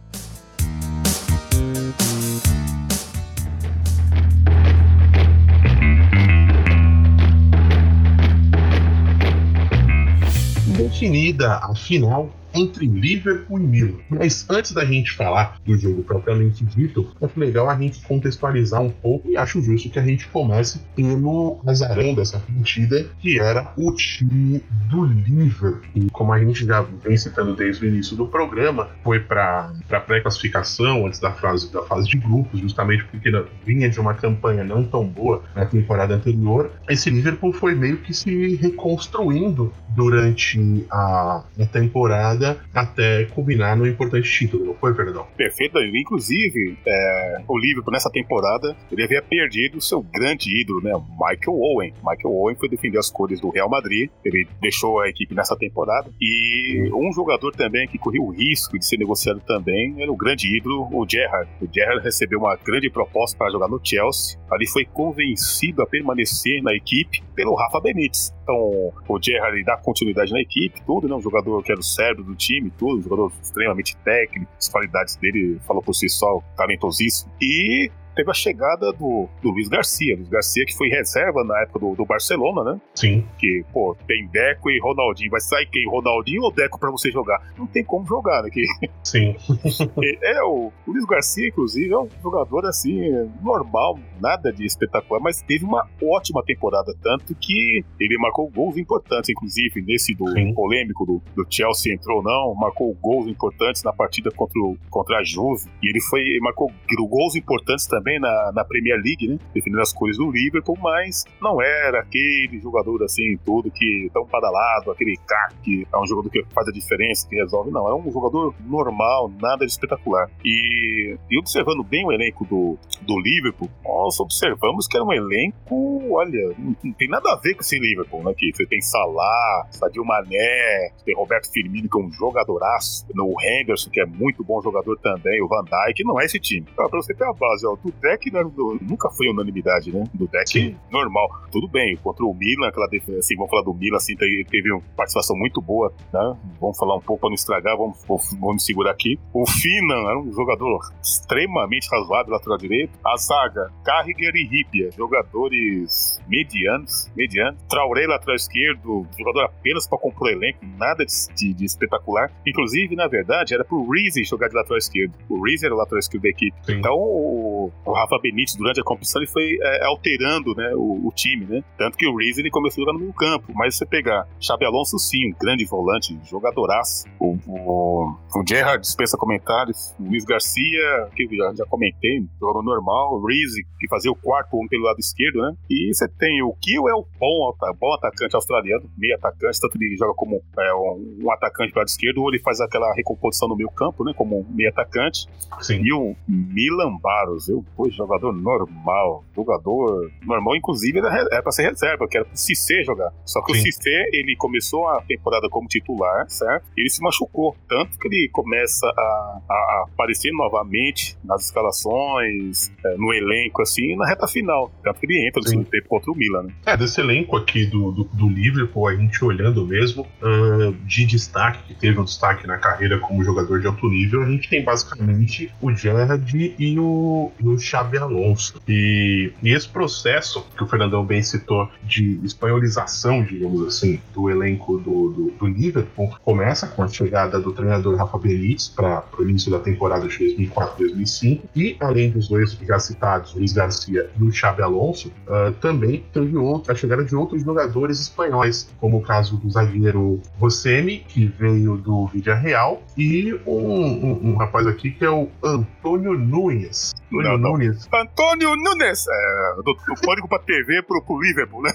[10.88, 13.97] Definida a final entre Liverpool e Milan.
[14.10, 18.89] Mas antes da gente falar do jogo propriamente dito, acho legal a gente contextualizar um
[18.89, 23.93] pouco e acho justo que a gente comece pelo azarão dessa partida, que era o
[23.93, 25.82] time do Liverpool.
[25.95, 29.74] E como a gente já vem citando desde o início do programa, foi para
[30.05, 33.32] pré-classificação antes da fase, da fase de grupos, justamente porque
[33.66, 36.72] vinha de uma campanha não tão boa na temporada anterior.
[36.89, 44.30] Esse Liverpool foi meio que se reconstruindo durante a, a temporada até culminar no importante
[44.30, 45.26] título, não foi, perdão?
[45.36, 50.91] Perfeito, inclusive é, o Liverpool nessa temporada ele havia perdido o seu grande ídolo, né,
[51.20, 51.93] Michael Owen.
[51.98, 56.10] Michael Owen foi defender as cores do Real Madrid, ele deixou a equipe nessa temporada
[56.22, 60.56] e um jogador também que correu o risco de ser negociado também era o grande
[60.56, 61.50] ídolo, o Gerrard.
[61.62, 66.62] O Gerrard recebeu uma grande proposta para jogar no Chelsea, ali foi convencido a permanecer
[66.62, 68.34] na equipe pelo Rafa Benítez.
[68.43, 72.24] Então o Gerrard dá continuidade na equipe, tudo, né, um jogador que era o cérebro
[72.24, 77.32] do time, tudo, jogador extremamente técnico, as qualidades dele falou por si só, talentosíssimo.
[77.42, 80.15] E teve a chegada do, do Luiz Garcia.
[80.15, 82.82] Luiz Garcia, que foi reserva na época do, do Barcelona, né?
[82.95, 83.24] Sim.
[83.38, 85.30] Que, pô, tem Deco e Ronaldinho.
[85.30, 85.88] Vai sair quem?
[85.88, 87.53] Ronaldinho ou Deco pra você jogar?
[87.57, 88.49] Não tem como jogar, né?
[88.49, 88.65] Que...
[89.03, 89.36] Sim.
[90.24, 92.99] é, o, o Luiz Garcia, inclusive, é um jogador assim,
[93.41, 99.30] normal, nada de espetacular, mas teve uma ótima temporada, tanto que ele marcou gols importantes,
[99.30, 100.53] inclusive, nesse do Sim.
[100.53, 105.18] polêmico do, do Chelsea entrou ou não, marcou gols importantes na partida contra, o, contra
[105.18, 105.70] a Juve.
[105.84, 106.72] E ele foi, marcou
[107.07, 109.38] gols importantes também também na, na Premier League, né?
[109.53, 114.91] Defendendo as cores do Liverpool, mas não era aquele jogador assim, tudo que tão padalado,
[114.91, 117.72] aquele craque, que é um jogador que faz a diferença, que resolve.
[117.72, 120.30] Não, era um jogador normal, nada de espetacular.
[120.43, 126.14] E, e observando bem o elenco do, do Liverpool, nós observamos que era um elenco,
[126.14, 128.34] olha, não, não tem nada a ver com esse Liverpool, né?
[128.38, 133.89] Que você tem Salah, Sadio Mané, tem Roberto Firmino, que é um jogadoraço, o Henderson,
[133.89, 136.66] que é muito bom jogador também, o Van Dijk, não é esse time.
[136.76, 140.04] Pra você ter a base, ó, do deck né, do, nunca foi unanimidade, né?
[140.14, 140.76] Do deck Sim.
[140.91, 141.28] normal.
[141.52, 144.82] Tudo bem, contra o Milan, aquela defesa, assim, vamos falar do Milan, assim, teve, uma
[144.95, 146.38] participação muito boa, né?
[146.60, 147.98] Vamos falar um pouco para não estragar, vamos,
[148.39, 149.20] vamos segurar aqui.
[149.34, 152.98] O Finan era um jogador extremamente razoável lateral direito.
[153.06, 157.61] A zaga, Carriger e Ripia, jogadores medianos, medianos.
[157.69, 162.32] Traoré, lateral esquerdo, jogador apenas para compor elenco, nada de, de, de, espetacular.
[162.45, 165.13] Inclusive, na verdade, era pro Reese jogar de lateral esquerdo.
[165.30, 166.57] O Reese era o lateral esquerdo da equipe.
[166.63, 166.73] Sim.
[166.73, 171.11] Então, o, o, Rafa Benítez, durante a competição, ele foi é, alterando né, o, o,
[171.15, 171.63] time, né?
[171.78, 173.53] Tanto que o Reese ele começou a jogar no meio campo.
[173.55, 177.05] Mas se você pegar Xabi Alonso, sim, um grande volante, jogadoraço.
[177.19, 179.95] O, o, o Gerrard dispensa comentários.
[179.99, 183.13] O Luiz Garcia, que já, já comentei, jogador normal.
[183.13, 185.53] O Reese, que fazia o quarto um pelo lado esquerdo, né?
[185.69, 189.95] E você tem o Kiel, é o bom, bom atacante australiano, meio atacante, tanto ele
[189.95, 193.70] joga como é, um, atacante pro lado esquerdo, ou ele faz aquela recomposição no meio
[193.70, 194.13] campo, né?
[194.15, 195.28] Como meio atacante.
[195.61, 195.82] Sim.
[195.84, 201.70] E o Milan Barros, eu, pô, jogador normal, jogador normal, inclusive era, era pra ser
[201.70, 203.11] reserva, que era pro Cissé jogar.
[203.26, 203.59] Só que Sim.
[203.59, 206.65] o Cissé, ele começou a temporada como titular, certo?
[206.78, 212.95] E ele se machucou, tanto que ele começa a, a aparecer novamente nas escalações, é,
[212.97, 214.72] no elenco, assim, na reta final.
[214.84, 216.53] Tanto que ele entra no segundo tempo contra o Milan, né?
[216.66, 221.60] É, desse elenco aqui do, do, do Liverpool, a gente olhando mesmo, uh, de destaque,
[221.68, 225.51] que teve um destaque na carreira como jogador de alto nível, a gente tem basicamente
[225.62, 228.62] o Gerrard e o, e o Xabi Alonso.
[228.68, 234.78] E, e esse processo que o Fernandão bem citou de espanholização, digamos assim, do elenco
[234.78, 239.51] do, do, do Liverpool começa com a chegada do treinador Rafa Benítez para o início
[239.51, 244.62] da temporada de 2004-2005 e além dos dois já citados, Luiz Garcia e o Xabi
[244.62, 246.38] Alonso, uh, também teve
[246.68, 252.08] a chegada de outros jogadores espanhóis, como o caso do zagueiro Rossemi, que veio do
[252.08, 256.93] Vídea Real, e um, um, um, rapaz aqui que é o Antônio Nunes.
[257.08, 257.88] Antônio não, Nunes.
[257.91, 258.00] Não.
[258.00, 259.06] Antônio Nunes!
[259.08, 261.74] É, do, do Pânico pra TV pro, pro Liverpool, né?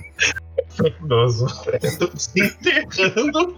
[1.03, 1.47] Nossa,
[2.17, 3.55] se enterrando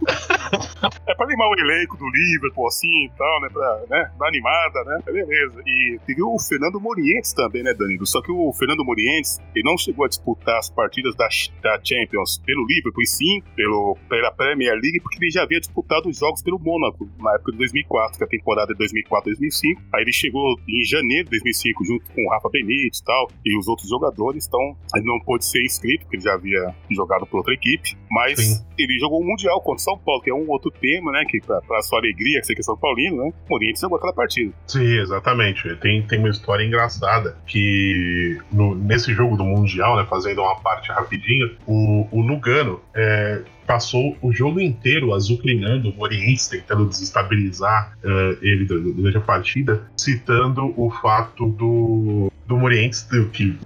[1.06, 3.48] é pra animar o elenco do Liverpool, assim e tal, né?
[3.52, 4.98] Pra né, dar animada, né?
[5.06, 5.62] É beleza.
[5.66, 8.06] E teve o Fernando Morientes também, né, Danilo?
[8.06, 11.28] Só que o Fernando Morientes, ele não chegou a disputar as partidas da,
[11.62, 16.08] da Champions pelo Liverpool, e sim pelo, pela Premier League, porque ele já havia disputado
[16.08, 19.78] os jogos pelo Mônaco, na época de 2004, que é a temporada de 2004-2005.
[19.94, 23.58] Aí ele chegou em janeiro de 2005, junto com o Rafa Benítez e tal, e
[23.58, 27.38] os outros jogadores, então ele não pôde ser inscrito, porque ele já havia jogado por
[27.38, 28.64] outra equipe, mas sim.
[28.78, 31.24] ele jogou o Mundial contra o São Paulo, que é um outro tema, né?
[31.28, 33.32] Que pra, pra sua alegria, que você que é São Paulino, né?
[33.48, 34.52] O Oriente jogou aquela partida.
[34.66, 35.74] Sim, exatamente.
[35.76, 40.06] Tem, tem uma história engraçada que no, nesse jogo do Mundial, né?
[40.08, 46.48] Fazendo uma parte rapidinho, o, o Lugano é, passou o jogo inteiro azucrinando o Morientes,
[46.48, 53.56] tentando desestabilizar uh, ele durante a partida, citando o fato do, do Morientes, que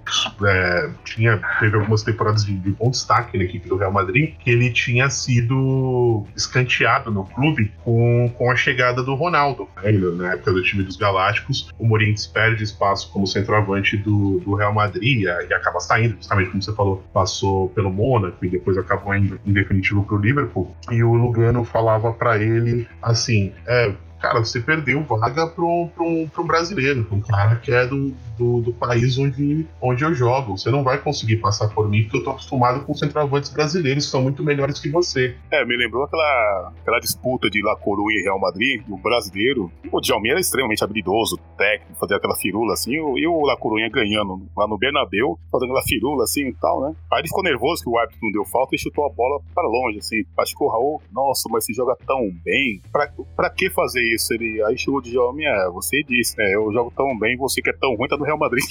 [0.45, 4.51] é, tinha, teve algumas temporadas de, de bom destaque na equipe do Real Madrid, que
[4.51, 9.67] ele tinha sido escanteado no clube com, com a chegada do Ronaldo.
[9.81, 9.91] Né?
[9.91, 14.71] Na época do time dos Galácticos, o Morientes perde espaço como centroavante do, do Real
[14.71, 19.15] Madrid e, e acaba saindo, justamente como você falou, passou pelo Mônaco e depois acabou
[19.15, 24.39] indo em definitivo pro, pro Liverpool, e o Lugano falava para ele assim: é, cara,
[24.39, 29.65] você perdeu vaga para um, brasileiro, um cara que é do, do, do, país onde,
[29.81, 30.57] onde eu jogo.
[30.57, 34.11] Você não vai conseguir passar por mim, porque eu tô acostumado com centroavantes brasileiros que
[34.11, 35.35] são muito melhores que você.
[35.51, 39.71] É, me lembrou aquela, aquela disputa de La Coruña e Real Madrid, o brasileiro.
[39.91, 44.41] O Djalmin era extremamente habilidoso, técnico, fazia aquela firula assim, e o La Coruña ganhando
[44.55, 46.95] lá no Bernabéu, fazendo aquela firula assim e tal, né?
[47.11, 49.67] Aí ele ficou nervoso que o árbitro não deu falta e chutou a bola para
[49.67, 50.23] longe, assim.
[50.37, 54.33] Acho que o Raul, nossa, mas se joga tão bem, pra, pra que fazer isso?
[54.33, 56.53] Ele, aí chegou o Djalmin, é, você disse, né?
[56.53, 58.63] Eu jogo tão bem, você que é tão ruim, tá no Real Madrid.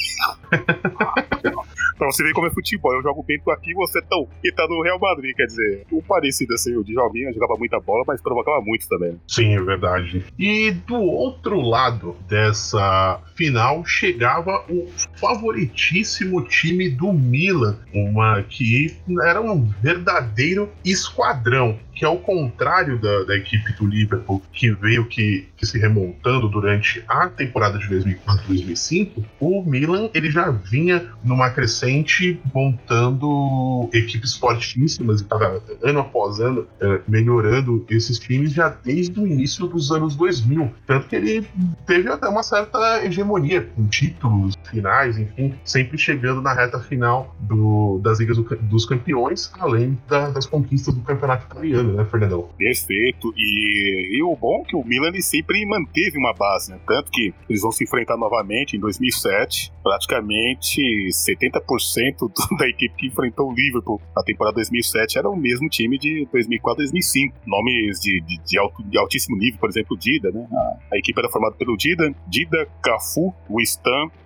[1.99, 2.95] pra você ver como é futebol.
[2.95, 5.35] Eu jogo bem aqui você tão, e tá no Real Madrid.
[5.35, 9.21] Quer dizer, o parecido assim, o Djalminha jogava muita bola, mas provocava muito também.
[9.29, 10.25] Sim, é verdade.
[10.39, 14.89] E do outro lado dessa final chegava o
[15.19, 23.37] favoritíssimo time do Milan, uma que era um verdadeiro esquadrão que ao contrário da, da,
[23.37, 29.63] equipe do Liverpool, que veio que, que, se remontando durante a temporada de 2004-2005, o
[29.65, 37.01] Milan ele já vinha numa crescente montando equipes fortíssimas e estava ano após ano é,
[37.07, 40.71] melhorando esses times já desde o início dos anos 2000.
[40.87, 41.47] Tanto que ele
[41.87, 47.99] teve até uma certa hegemonia com títulos finais, enfim, sempre chegando na reta final do,
[48.03, 52.49] das Ligas do, dos Campeões, além da, das conquistas do Campeonato Italiano né, Fernandão?
[52.57, 53.33] Perfeito.
[53.37, 56.79] E, e o bom é que o Milan sempre manteve uma base, né?
[56.87, 59.34] Tanto que eles vão se enfrentar novamente em 2007.
[59.83, 60.81] Praticamente
[61.11, 65.99] 70% 70% da equipe que enfrentou o Liverpool na temporada 2007 era o mesmo time
[65.99, 67.35] de 2004 2005.
[67.47, 70.47] Nomes de, de, de, alto, de altíssimo nível, por exemplo, Dida, né?
[70.93, 73.35] A, equipe era formada pelo Dida, Dida, Cafu,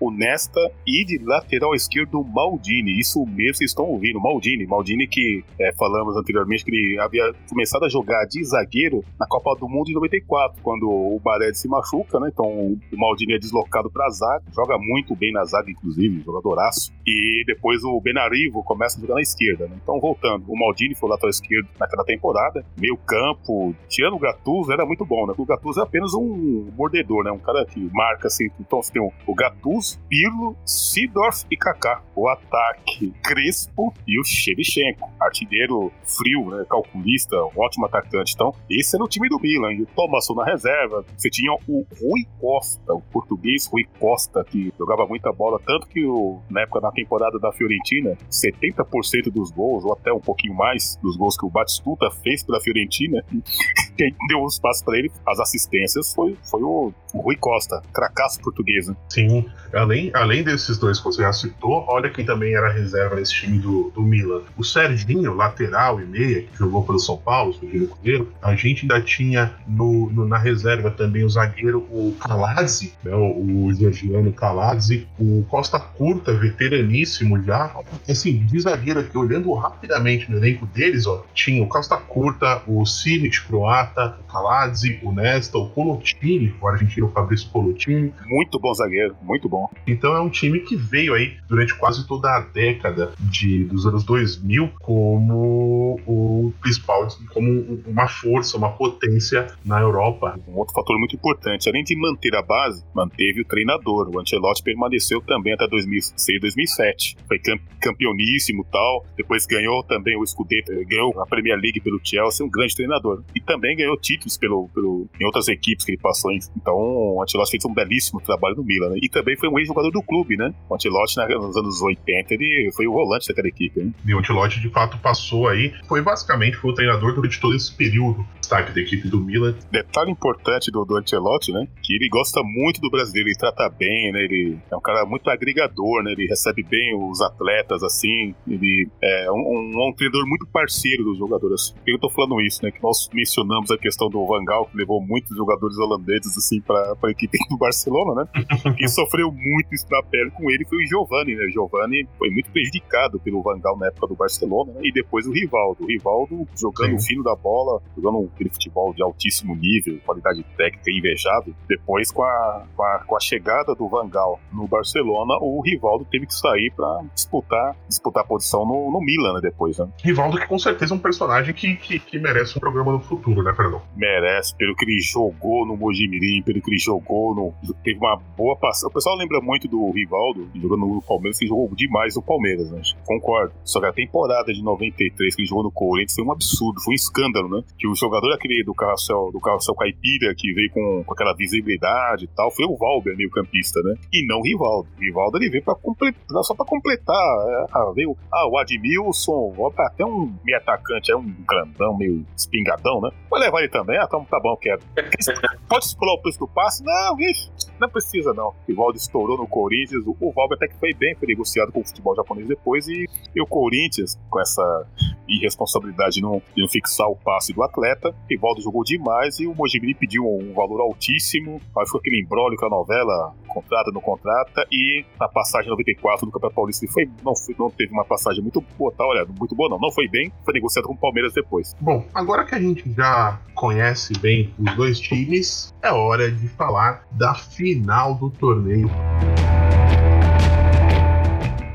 [0.01, 2.99] o Nesta e de lateral esquerdo Maldini.
[2.99, 4.67] Isso mesmo vocês estão ouvindo, Maldini.
[4.67, 9.55] Maldini que é, falamos anteriormente que ele havia começado a jogar de zagueiro na Copa
[9.59, 12.31] do Mundo de 94, quando o Barelli se machuca, né?
[12.33, 16.93] Então o Maldini é deslocado para zaga, joga muito bem na zaga, inclusive, jogadoraço.
[17.07, 19.77] E depois o Benarivo começa a jogar na esquerda, né?
[19.83, 24.73] Então, voltando, o Maldini foi o lateral esquerdo naquela temporada, meio campo, tirando o Gattuso,
[24.73, 25.35] era muito bom, né?
[25.37, 27.31] O Gattuso é apenas um mordedor, né?
[27.31, 28.49] Um cara que marca assim.
[28.61, 32.03] Então, você tem o Gattuso, Pirlo, Sidorf e Kaká.
[32.15, 35.11] O ataque, Crespo e o Shevchenko.
[35.21, 36.65] Artilheiro frio, né?
[36.69, 38.33] Calculista, um ótimo atacante.
[38.35, 39.73] Então, esse era o time do Milan.
[39.73, 41.05] E o Thomasson na reserva.
[41.17, 46.05] Você tinha o Rui Costa, o português Rui Costa, que jogava muita bola, tanto que
[46.05, 50.97] o, na época da temporada da Fiorentina, 70% dos gols, ou até um pouquinho mais,
[51.03, 53.25] dos gols que o Batistuta fez pela Fiorentina,
[53.97, 58.41] quem deu os passos para ele, as assistências, foi, foi o, o Rui Costa, cracaço
[58.41, 58.89] português.
[58.89, 58.97] Né?
[59.09, 63.35] Sim, além, além desses dois que você já citou, olha quem também era reserva nesse
[63.35, 64.43] time do, do Milan.
[64.57, 69.01] O Serginho, lateral e meia, que jogou pelo São Paulo, o Cruzeiro, a gente ainda
[69.01, 74.78] tinha no, no, na reserva também o zagueiro, o Calazzi, né, o, o Georgiano Calazzi,
[75.19, 77.75] o Costa Curta, veteraníssimo já.
[78.09, 82.85] Assim, de zagueiro aqui, olhando rapidamente no elenco deles, ó, tinha o Costa Curta, o
[82.85, 88.13] Simic croata, o Calazzi, o Nesta, o Colotini, o argentino Fabrício Colotini.
[88.27, 89.69] Muito bom zagueiro, muito bom.
[89.87, 94.05] Então é um time que veio aí durante quase toda a década de, dos anos
[94.05, 100.39] 2000 como o principal, como uma força, uma potência na Europa.
[100.47, 104.09] Um outro fator muito importante, além de manter a base, manteve o treinador.
[104.09, 107.17] O Ancelotti permaneceu também até 2006, 2007.
[107.27, 107.41] Foi
[107.81, 109.07] campeoníssimo tal.
[109.17, 113.23] Depois ganhou também o Scudetto, ganhou a Premier League pelo Chelsea, um grande treinador.
[113.35, 116.31] E também ganhou títulos pelo, pelo, em outras equipes que ele passou.
[116.33, 118.91] Então, o Ancelotti fez um belíssimo trabalho no Milan.
[118.91, 118.99] Né?
[119.03, 120.53] E também foi um ex-jogador do clube, né?
[120.69, 123.81] O Ancelotti, nos anos 80, ele foi o volante daquela equipe.
[123.81, 123.93] Né?
[124.05, 125.73] E o Ancelotti, de fato, passou aí.
[125.89, 129.55] Foi basicamente foi o treinador durante todo esse período destaque da equipe do Milan.
[129.71, 131.69] Detalhe importante do, do Ancelotti, né?
[131.83, 134.21] Que ele gosta muito do brasileiro, ele trata bem, né?
[134.25, 136.13] Ele é um cara muito agregador, né?
[136.13, 138.35] Ele recebe bem os atletas, assim.
[138.47, 141.71] Ele é um, um, um treinador muito parceiro dos jogadores.
[141.71, 142.71] Por que eu tô falando isso, né?
[142.71, 146.97] Que nós mencionamos a questão do Van Gaal, que levou muitos jogadores holandeses, assim, pra,
[146.97, 148.45] pra equipe do Barcelona, né?
[148.77, 151.45] Quem sofreu muito isso na pele com ele foi o Giovanni, né?
[151.45, 154.81] O Giovanni foi muito prejudicado pelo Van Gaal na época do Barcelona, né?
[154.85, 155.85] E depois o Rivaldo.
[155.85, 160.91] O Rivaldo jogando o fino da bola, jogando aquele futebol de altíssimo nível, qualidade técnica
[160.91, 161.55] invejável.
[161.69, 166.07] Depois, com a, com a, com a chegada do Van Gaal no Barcelona, o Rivaldo
[166.11, 169.89] teve que sair para disputar, disputar a posição no, no Milan, né, depois, né?
[170.03, 173.43] Rivaldo que com certeza é um personagem que, que, que, merece um programa no futuro,
[173.43, 173.83] né, Fernando?
[173.97, 177.55] Merece, pelo que ele jogou no Mojimirim, pelo que ele jogou no...
[177.83, 178.89] Teve uma boa passagem.
[178.89, 182.83] O pessoal lembra muito do Rivaldo, jogando no Palmeiras, que jogou demais no Palmeiras, né?
[183.05, 183.53] Concordo.
[183.65, 186.93] Só que a temporada de 93 que ele jogou no Corinthians foi um absurdo, foi
[186.93, 187.63] um escândalo, né?
[187.79, 192.25] Que o jogador aquele do carrossel, do carrossel caipira, que veio com, com aquela visibilidade
[192.25, 193.95] e tal, foi o Valber, meio campista, né?
[194.13, 194.89] E não o Rivaldo.
[194.97, 197.17] O Rivaldo ele veio pra completar, só pra completar.
[197.17, 202.25] É, ah, veio, ah, o Admilson, ó, até um meio atacante, é um grandão, meio
[202.37, 203.11] espingadão, né?
[203.31, 203.99] Vai levar ele também?
[203.99, 204.81] Ah, tá, tá bom, quero.
[205.69, 206.85] Pode explorar o preço do passe?
[206.85, 207.51] Não, vixe,
[207.81, 208.49] não precisa não.
[208.49, 211.81] O Rivaldo estourou no Corinthians, o, o Valber até que foi bem, foi negociado com
[211.81, 214.87] o futebol japonês depois, e, e o Corinthians, com essa
[215.29, 219.55] irresponsabilidade de não, de não fixar o passe do atleta, Rivaldo jogou demais e o
[219.55, 224.67] Mojimiri pediu um valor altíssimo, aí foi aquele embrólio com a novela, contrata, não contrata,
[224.73, 228.43] e na passagem 94 do Campeonato Paulista ele foi, não, foi, não teve uma passagem
[228.43, 231.33] muito boa, tá, olha, muito boa não, não foi bem, foi negociado com o Palmeiras
[231.33, 231.75] depois.
[231.81, 237.07] Bom, agora que a gente já conhece bem os dois times, é hora de falar
[237.13, 238.91] da final do torneio.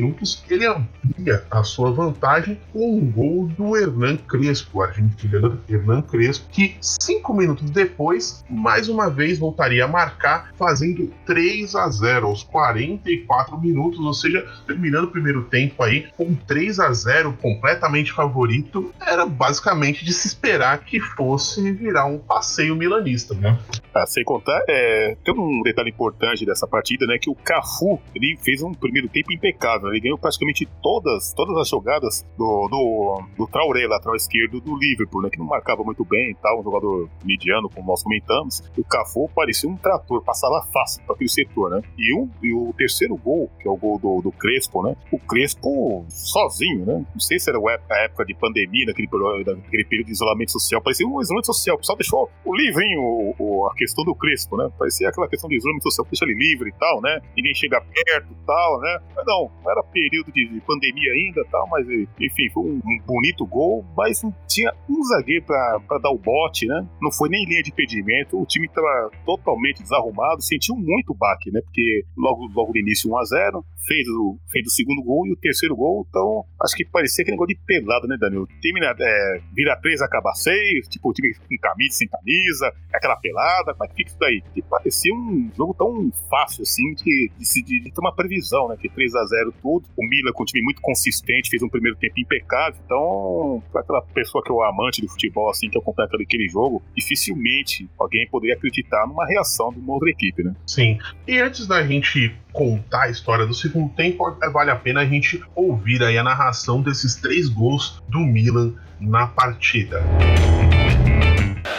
[0.50, 6.76] ele amplia a sua vantagem com um gol do Hernan Crespo, argentino Hernan Crespo, que
[6.82, 13.60] cinco minutos depois, mais uma vez voltaria a marcar, fazendo 3 a 0 aos 44
[13.60, 19.26] minutos, ou seja, terminando o primeiro tempo aí com 3 a 0 completamente favorito, era
[19.26, 23.58] basicamente de se esperar que fosse virar um passeio milanista, né?
[23.94, 27.18] Ah, sem contar, é, tem um detalhe importante dessa partida, né?
[27.20, 29.85] Que o Cafu ele fez um primeiro tempo impecável.
[29.90, 35.22] Ele ganhou praticamente todas, todas as jogadas do, do, do Traoré, lateral esquerdo do Liverpool,
[35.22, 35.30] né?
[35.30, 38.64] Que não marcava muito bem e tal, um jogador mediano, como nós comentamos.
[38.78, 41.82] O Cafu parecia um trator, passava fácil para aquele setor, né?
[41.98, 44.96] E, um, e o terceiro gol, que é o gol do, do Crespo, né?
[45.12, 47.06] O Crespo sozinho, né?
[47.14, 47.60] Não sei se era
[47.90, 49.08] a época de pandemia, naquele,
[49.46, 50.82] naquele período de isolamento social.
[50.82, 51.76] Parecia um isolamento social.
[51.76, 54.70] O pessoal deixou o livrinho, o, o, a questão do Crespo, né?
[54.78, 57.22] Parecia aquela questão de isolamento social, deixa ele livre e tal, né?
[57.36, 59.00] Ninguém chega perto e tal, né?
[59.16, 63.84] Mas não, não era período de pandemia ainda tal, mas enfim, foi um, bonito gol,
[63.98, 66.88] mas não tinha um zagueiro pra dar o bote, né?
[67.02, 71.62] Não foi nem linha de impedimento, o time tava totalmente desarrumado, sentiu muito baque, né?
[71.62, 75.76] Porque logo, logo no início 1x0, fez o, fez o segundo gol e o terceiro
[75.76, 78.44] gol, então acho que parecia aquele negócio de pelada, né, Daniel?
[78.44, 83.16] O time é, vira 3, acaba 6, tipo, o time com camisa, sem camisa, aquela
[83.16, 84.44] pelada, como é que fica isso daí?
[84.56, 88.78] E parecia um jogo tão fácil, assim, de, de, de, de ter uma previsão, né,
[88.80, 91.98] que 3 a 0 tudo, o Milan com um time muito consistente, fez um primeiro
[91.98, 96.10] tempo impecável, então, para aquela pessoa que é o amante do futebol, assim, que acompanha
[96.12, 100.56] aquele jogo, dificilmente alguém poderia acreditar numa reação de uma outra equipe, né?
[100.68, 100.98] Sim.
[101.28, 105.42] E antes da gente contar a história do segundo tempo, vale a pena a gente
[105.56, 110.04] ouvir aí a narração desses três gols do Milan na partida.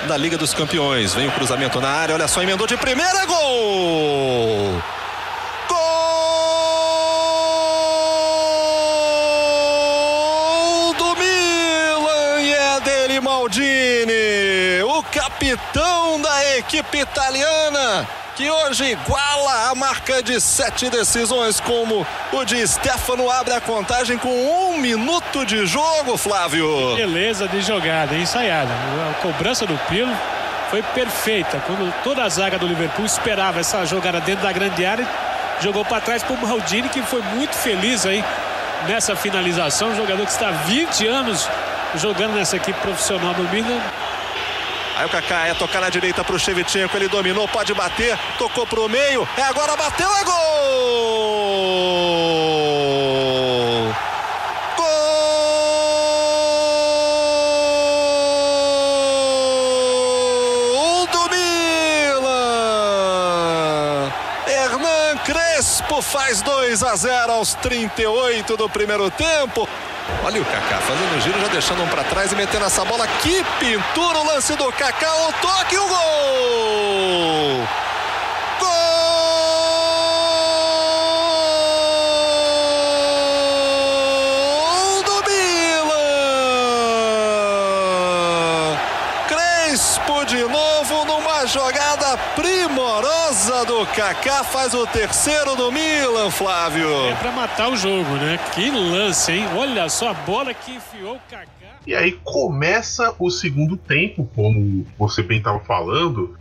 [0.07, 3.27] Da Liga dos Campeões, vem o cruzamento na área, olha só, emendou de primeira!
[3.27, 4.96] Gol
[13.57, 22.07] Maldini, o capitão da equipe italiana que hoje iguala a marca de sete decisões, como
[22.35, 26.97] o de Stefano abre a contagem com um minuto de jogo, Flávio.
[26.97, 28.71] Beleza de jogada, ensaiada.
[29.11, 30.15] A cobrança do Pilo
[30.71, 31.59] foi perfeita.
[31.67, 35.09] Quando toda a zaga do Liverpool esperava essa jogada dentro da grande área,
[35.63, 38.23] jogou para trás para o Maldini, que foi muito feliz aí
[38.87, 39.89] nessa finalização.
[39.89, 41.49] Um jogador que está há 20 anos
[41.95, 43.81] jogando nessa equipe profissional do Milan.
[44.97, 48.89] Aí o Kaká é tocar na direita pro Shevchenko, ele dominou, pode bater, tocou pro
[48.89, 50.37] meio, é agora bateu, é gol!
[60.73, 62.53] Gol do Milan!
[64.47, 69.69] Hernan Crespo faz 2 a 0 aos 38 do primeiro tempo.
[70.25, 73.07] Olha o Kaká fazendo o giro, já deixando um para trás e metendo essa bola.
[73.07, 77.69] Que pintura o lance do Kaká, o toque o gol!
[84.61, 85.97] Gol do Milan!
[89.29, 96.89] Crespo de novo numa jogada primorosa do Kaká, faz o terceiro do Milan, Flávio.
[97.09, 98.39] É pra matar o jogo, né?
[98.55, 99.45] Que lance, hein?
[99.57, 101.57] Olha só a bola que enfiou o Kaká.
[101.87, 106.37] E aí começa o segundo tempo, como você bem estava falando.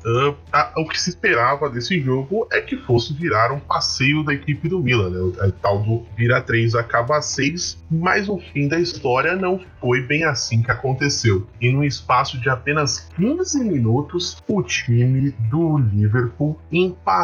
[0.51, 4.33] ah, a- o que se esperava desse jogo é que fosse virar um passeio da
[4.33, 5.19] equipe do Milan, né?
[5.19, 10.01] O, é, tal do vira 3 acaba 6, mas o fim da história não foi
[10.01, 11.45] bem assim que aconteceu.
[11.61, 17.14] E no espaço de apenas 15 minutos, o time do Liverpool empatou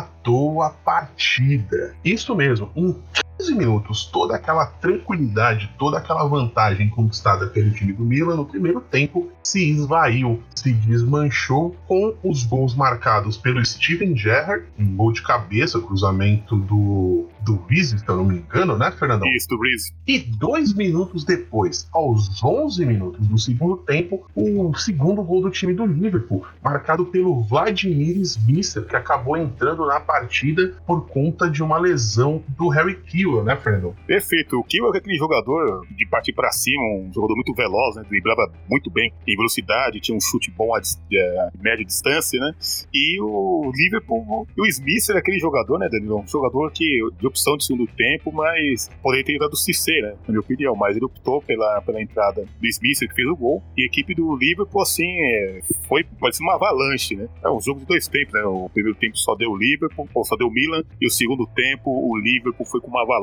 [0.61, 1.95] a partida.
[2.03, 2.95] Isso mesmo, em
[3.41, 8.79] 15 minutos, toda aquela tranquilidade, toda aquela vantagem conquistada pelo time do Milan no primeiro
[8.79, 15.23] tempo se esvaiu, se desmanchou com os gols marcados pelo Steven Gerrard, um gol de
[15.23, 19.27] cabeça, cruzamento do, do Vizzi, se eu não me engano, né, Fernandão?
[19.29, 19.91] Isso, do Breeze.
[20.07, 25.73] E dois minutos depois, aos 11 minutos do segundo tempo, o segundo gol do time
[25.73, 31.79] do Liverpool, marcado pelo Vladimir Smisser, que acabou entrando na partida por conta de uma
[31.79, 33.95] lesão do Harry Kewell, né, Fernando?
[34.05, 34.59] Perfeito.
[34.59, 38.03] O Kiel é aquele jogador de partir pra cima, um jogador muito veloz, né?
[38.09, 40.82] Driblava muito bem em velocidade, tinha um chute bom a,
[41.13, 42.53] é, a média distância, né?
[42.93, 46.19] E o Liverpool, o Smith era aquele jogador, né, Danilo?
[46.19, 50.13] Um jogador que de opção de segundo tempo, mas poderia ter dado Cissé, né?
[50.27, 50.75] Na minha opinião.
[50.75, 53.63] Mas ele optou pela, pela entrada do Smith, que fez o gol.
[53.77, 57.27] E a equipe do Liverpool, assim, é, foi ser uma avalanche, né?
[57.43, 58.43] É um jogo de dois tempos, né?
[58.43, 61.45] O primeiro tempo só deu o Liverpool, ou só deu o Milan, e o segundo
[61.47, 63.20] tempo o Liverpool foi com uma avalanche.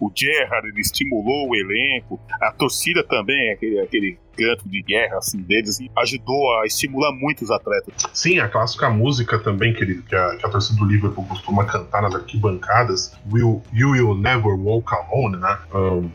[0.00, 5.38] O Gerrard ele estimulou o elenco, a torcida também, aquele, aquele canto de guerra assim
[5.38, 7.92] deles, assim, ajudou a estimular muito os atletas.
[8.12, 12.02] Sim, a clássica música também, querido, que a, que a torcida do Liverpool costuma cantar
[12.02, 15.58] nas arquibancadas, Will, You Will Never Walk Alone, né?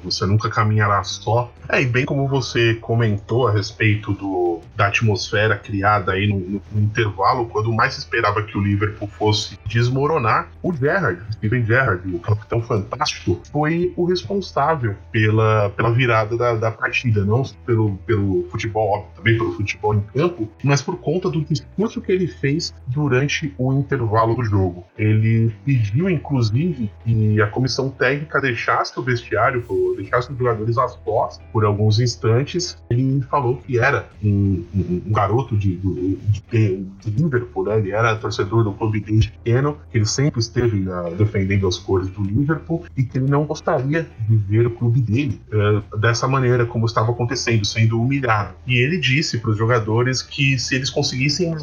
[0.03, 1.51] Você nunca caminhará só.
[1.69, 6.61] É, e bem como você comentou a respeito do, da atmosfera criada aí no, no-
[6.71, 12.19] no intervalo, quando mais esperava que o Liverpool fosse desmoronar, o Gerrard, Steven Gerrard, o
[12.19, 18.14] capitão fantástico, foi o responsável pela, pela virada da, da partida, não pelo, pelo
[18.51, 23.53] futebol, também pelo futebol em campo, mas por conta do discurso que ele fez durante
[23.57, 24.85] o intervalo do jogo.
[24.97, 29.63] Ele pediu, inclusive, que a comissão técnica deixasse o vestiário,
[29.97, 32.77] deixasse os jogadores às sós por alguns instantes.
[32.89, 36.17] Ele falou que era um, um- um garoto de, de,
[36.51, 37.79] de- de Liverpool, né?
[37.79, 42.07] ele era torcedor do clube desde pequeno, que ele sempre esteve ah, defendendo as cores
[42.09, 46.65] do Liverpool e que ele não gostaria de ver o clube dele eh, dessa maneira
[46.65, 48.53] como estava acontecendo, sendo humilhado.
[48.67, 51.55] E ele disse para os jogadores que se eles conseguissem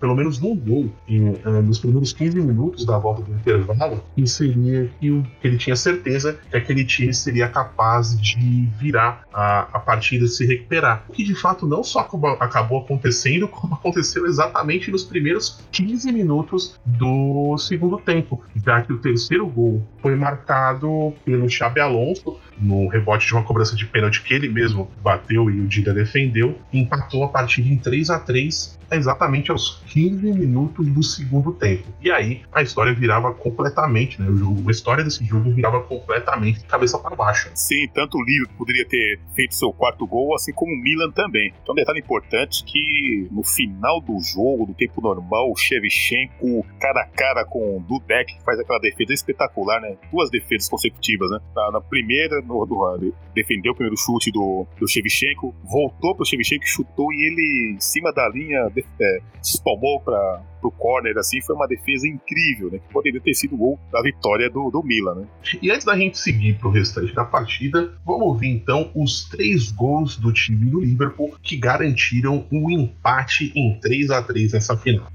[0.00, 4.36] pelo menos um gol em, eh, nos primeiros 15 minutos da volta do intervalo, isso
[4.36, 9.78] seria que, que ele tinha certeza que aquele time seria capaz de virar a, a
[9.78, 11.04] partida, se recuperar.
[11.08, 16.78] O que de fato não só acabou, acontecendo, como aconteceu exatamente nos primeiros 15 minutos
[16.84, 23.26] do segundo tempo, já que o terceiro gol foi marcado pelo Xabi Alonso no rebote
[23.26, 27.24] de uma cobrança de pênalti que ele mesmo bateu e o Dida defendeu, e empatou
[27.24, 31.84] a partida em 3 a 3 exatamente aos 15 minutos do segundo tempo.
[32.00, 34.28] E aí a história virava completamente, né?
[34.28, 37.50] O jogo, a história desse jogo virava completamente de cabeça para baixo.
[37.54, 41.52] Sim, tanto o Liverpool poderia ter feito seu quarto gol, assim como o Milan também.
[41.62, 47.02] Então, um detalhe importante que no final do jogo, do tempo normal, o Shevchenko, cara
[47.02, 49.96] a cara com o Dudek, que faz aquela defesa espetacular, né?
[50.10, 51.38] Duas defesas consecutivas, né?
[51.54, 52.66] Na, na primeira, no,
[53.00, 57.80] ele defendeu o primeiro chute do, do Shevchenko, voltou pro Shevchenko, chutou e ele, em
[57.80, 62.78] cima da linha, é, se espalmou para pro corner, assim, foi uma defesa incrível, né?
[62.78, 65.26] Que poderia ter sido o gol da vitória do, do Milan, né?
[65.62, 70.16] E antes da gente seguir pro restante da partida, vamos ouvir então os três gols
[70.16, 75.06] do time do Liverpool que garantiram o empate em 3 a 3 nessa final.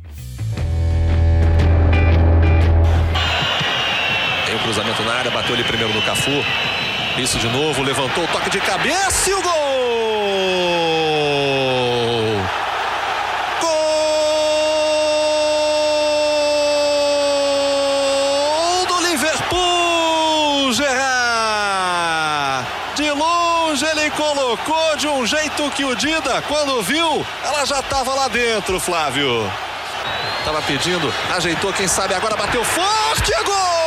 [4.46, 6.32] Tem o cruzamento na área, bateu ali primeiro no Cafu.
[7.22, 9.42] Isso de novo, levantou o toque de cabeça e o!
[9.42, 11.01] Gol
[24.52, 29.50] colocou de um jeito que o Dida, quando viu, ela já estava lá dentro, Flávio.
[30.44, 33.82] Tava pedindo, ajeitou, quem sabe agora bateu forte, é gol!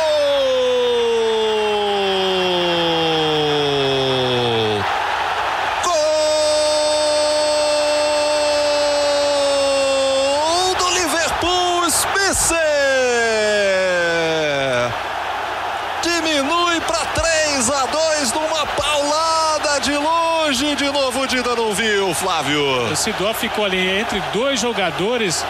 [17.71, 20.75] a 2 numa paulada de longe.
[20.75, 22.91] De novo o Dida não viu, Flávio.
[22.91, 25.45] O Sidó ficou ali entre dois jogadores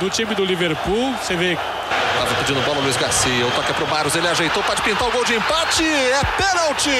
[0.00, 1.14] do time do Liverpool.
[1.20, 1.58] Você vê
[2.18, 3.46] Tava pedindo bola o Luiz Garcia.
[3.46, 5.84] O toque é pro Barros, ele ajeitou, pode pintar o gol de empate.
[5.84, 6.90] É pênalti!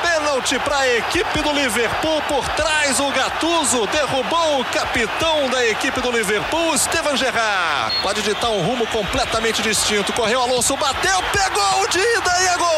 [0.00, 2.22] Pênalti para a equipe do Liverpool.
[2.22, 7.96] Por trás, o Gattuso derrubou o capitão da equipe do Liverpool, Steven Gerrard.
[8.00, 10.10] Pode ditar um rumo completamente distinto.
[10.14, 12.70] Correu Alonso, bateu, pegou o Dida e é gol!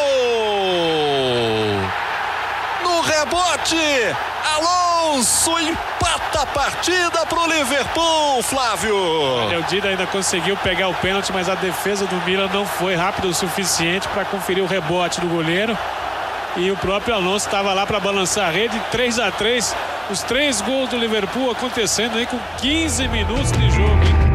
[2.83, 3.77] No rebote,
[5.13, 8.97] Alonso empata a partida para o Liverpool, Flávio.
[8.97, 13.29] o Dida ainda conseguiu pegar o pênalti, mas a defesa do Milan não foi rápida
[13.29, 15.77] o suficiente para conferir o rebote do goleiro.
[16.57, 18.81] E o próprio Alonso estava lá para balançar a rede.
[18.91, 19.77] 3 a 3
[20.11, 23.93] Os três gols do Liverpool acontecendo aí com 15 minutos de jogo.
[23.93, 24.32] Hein?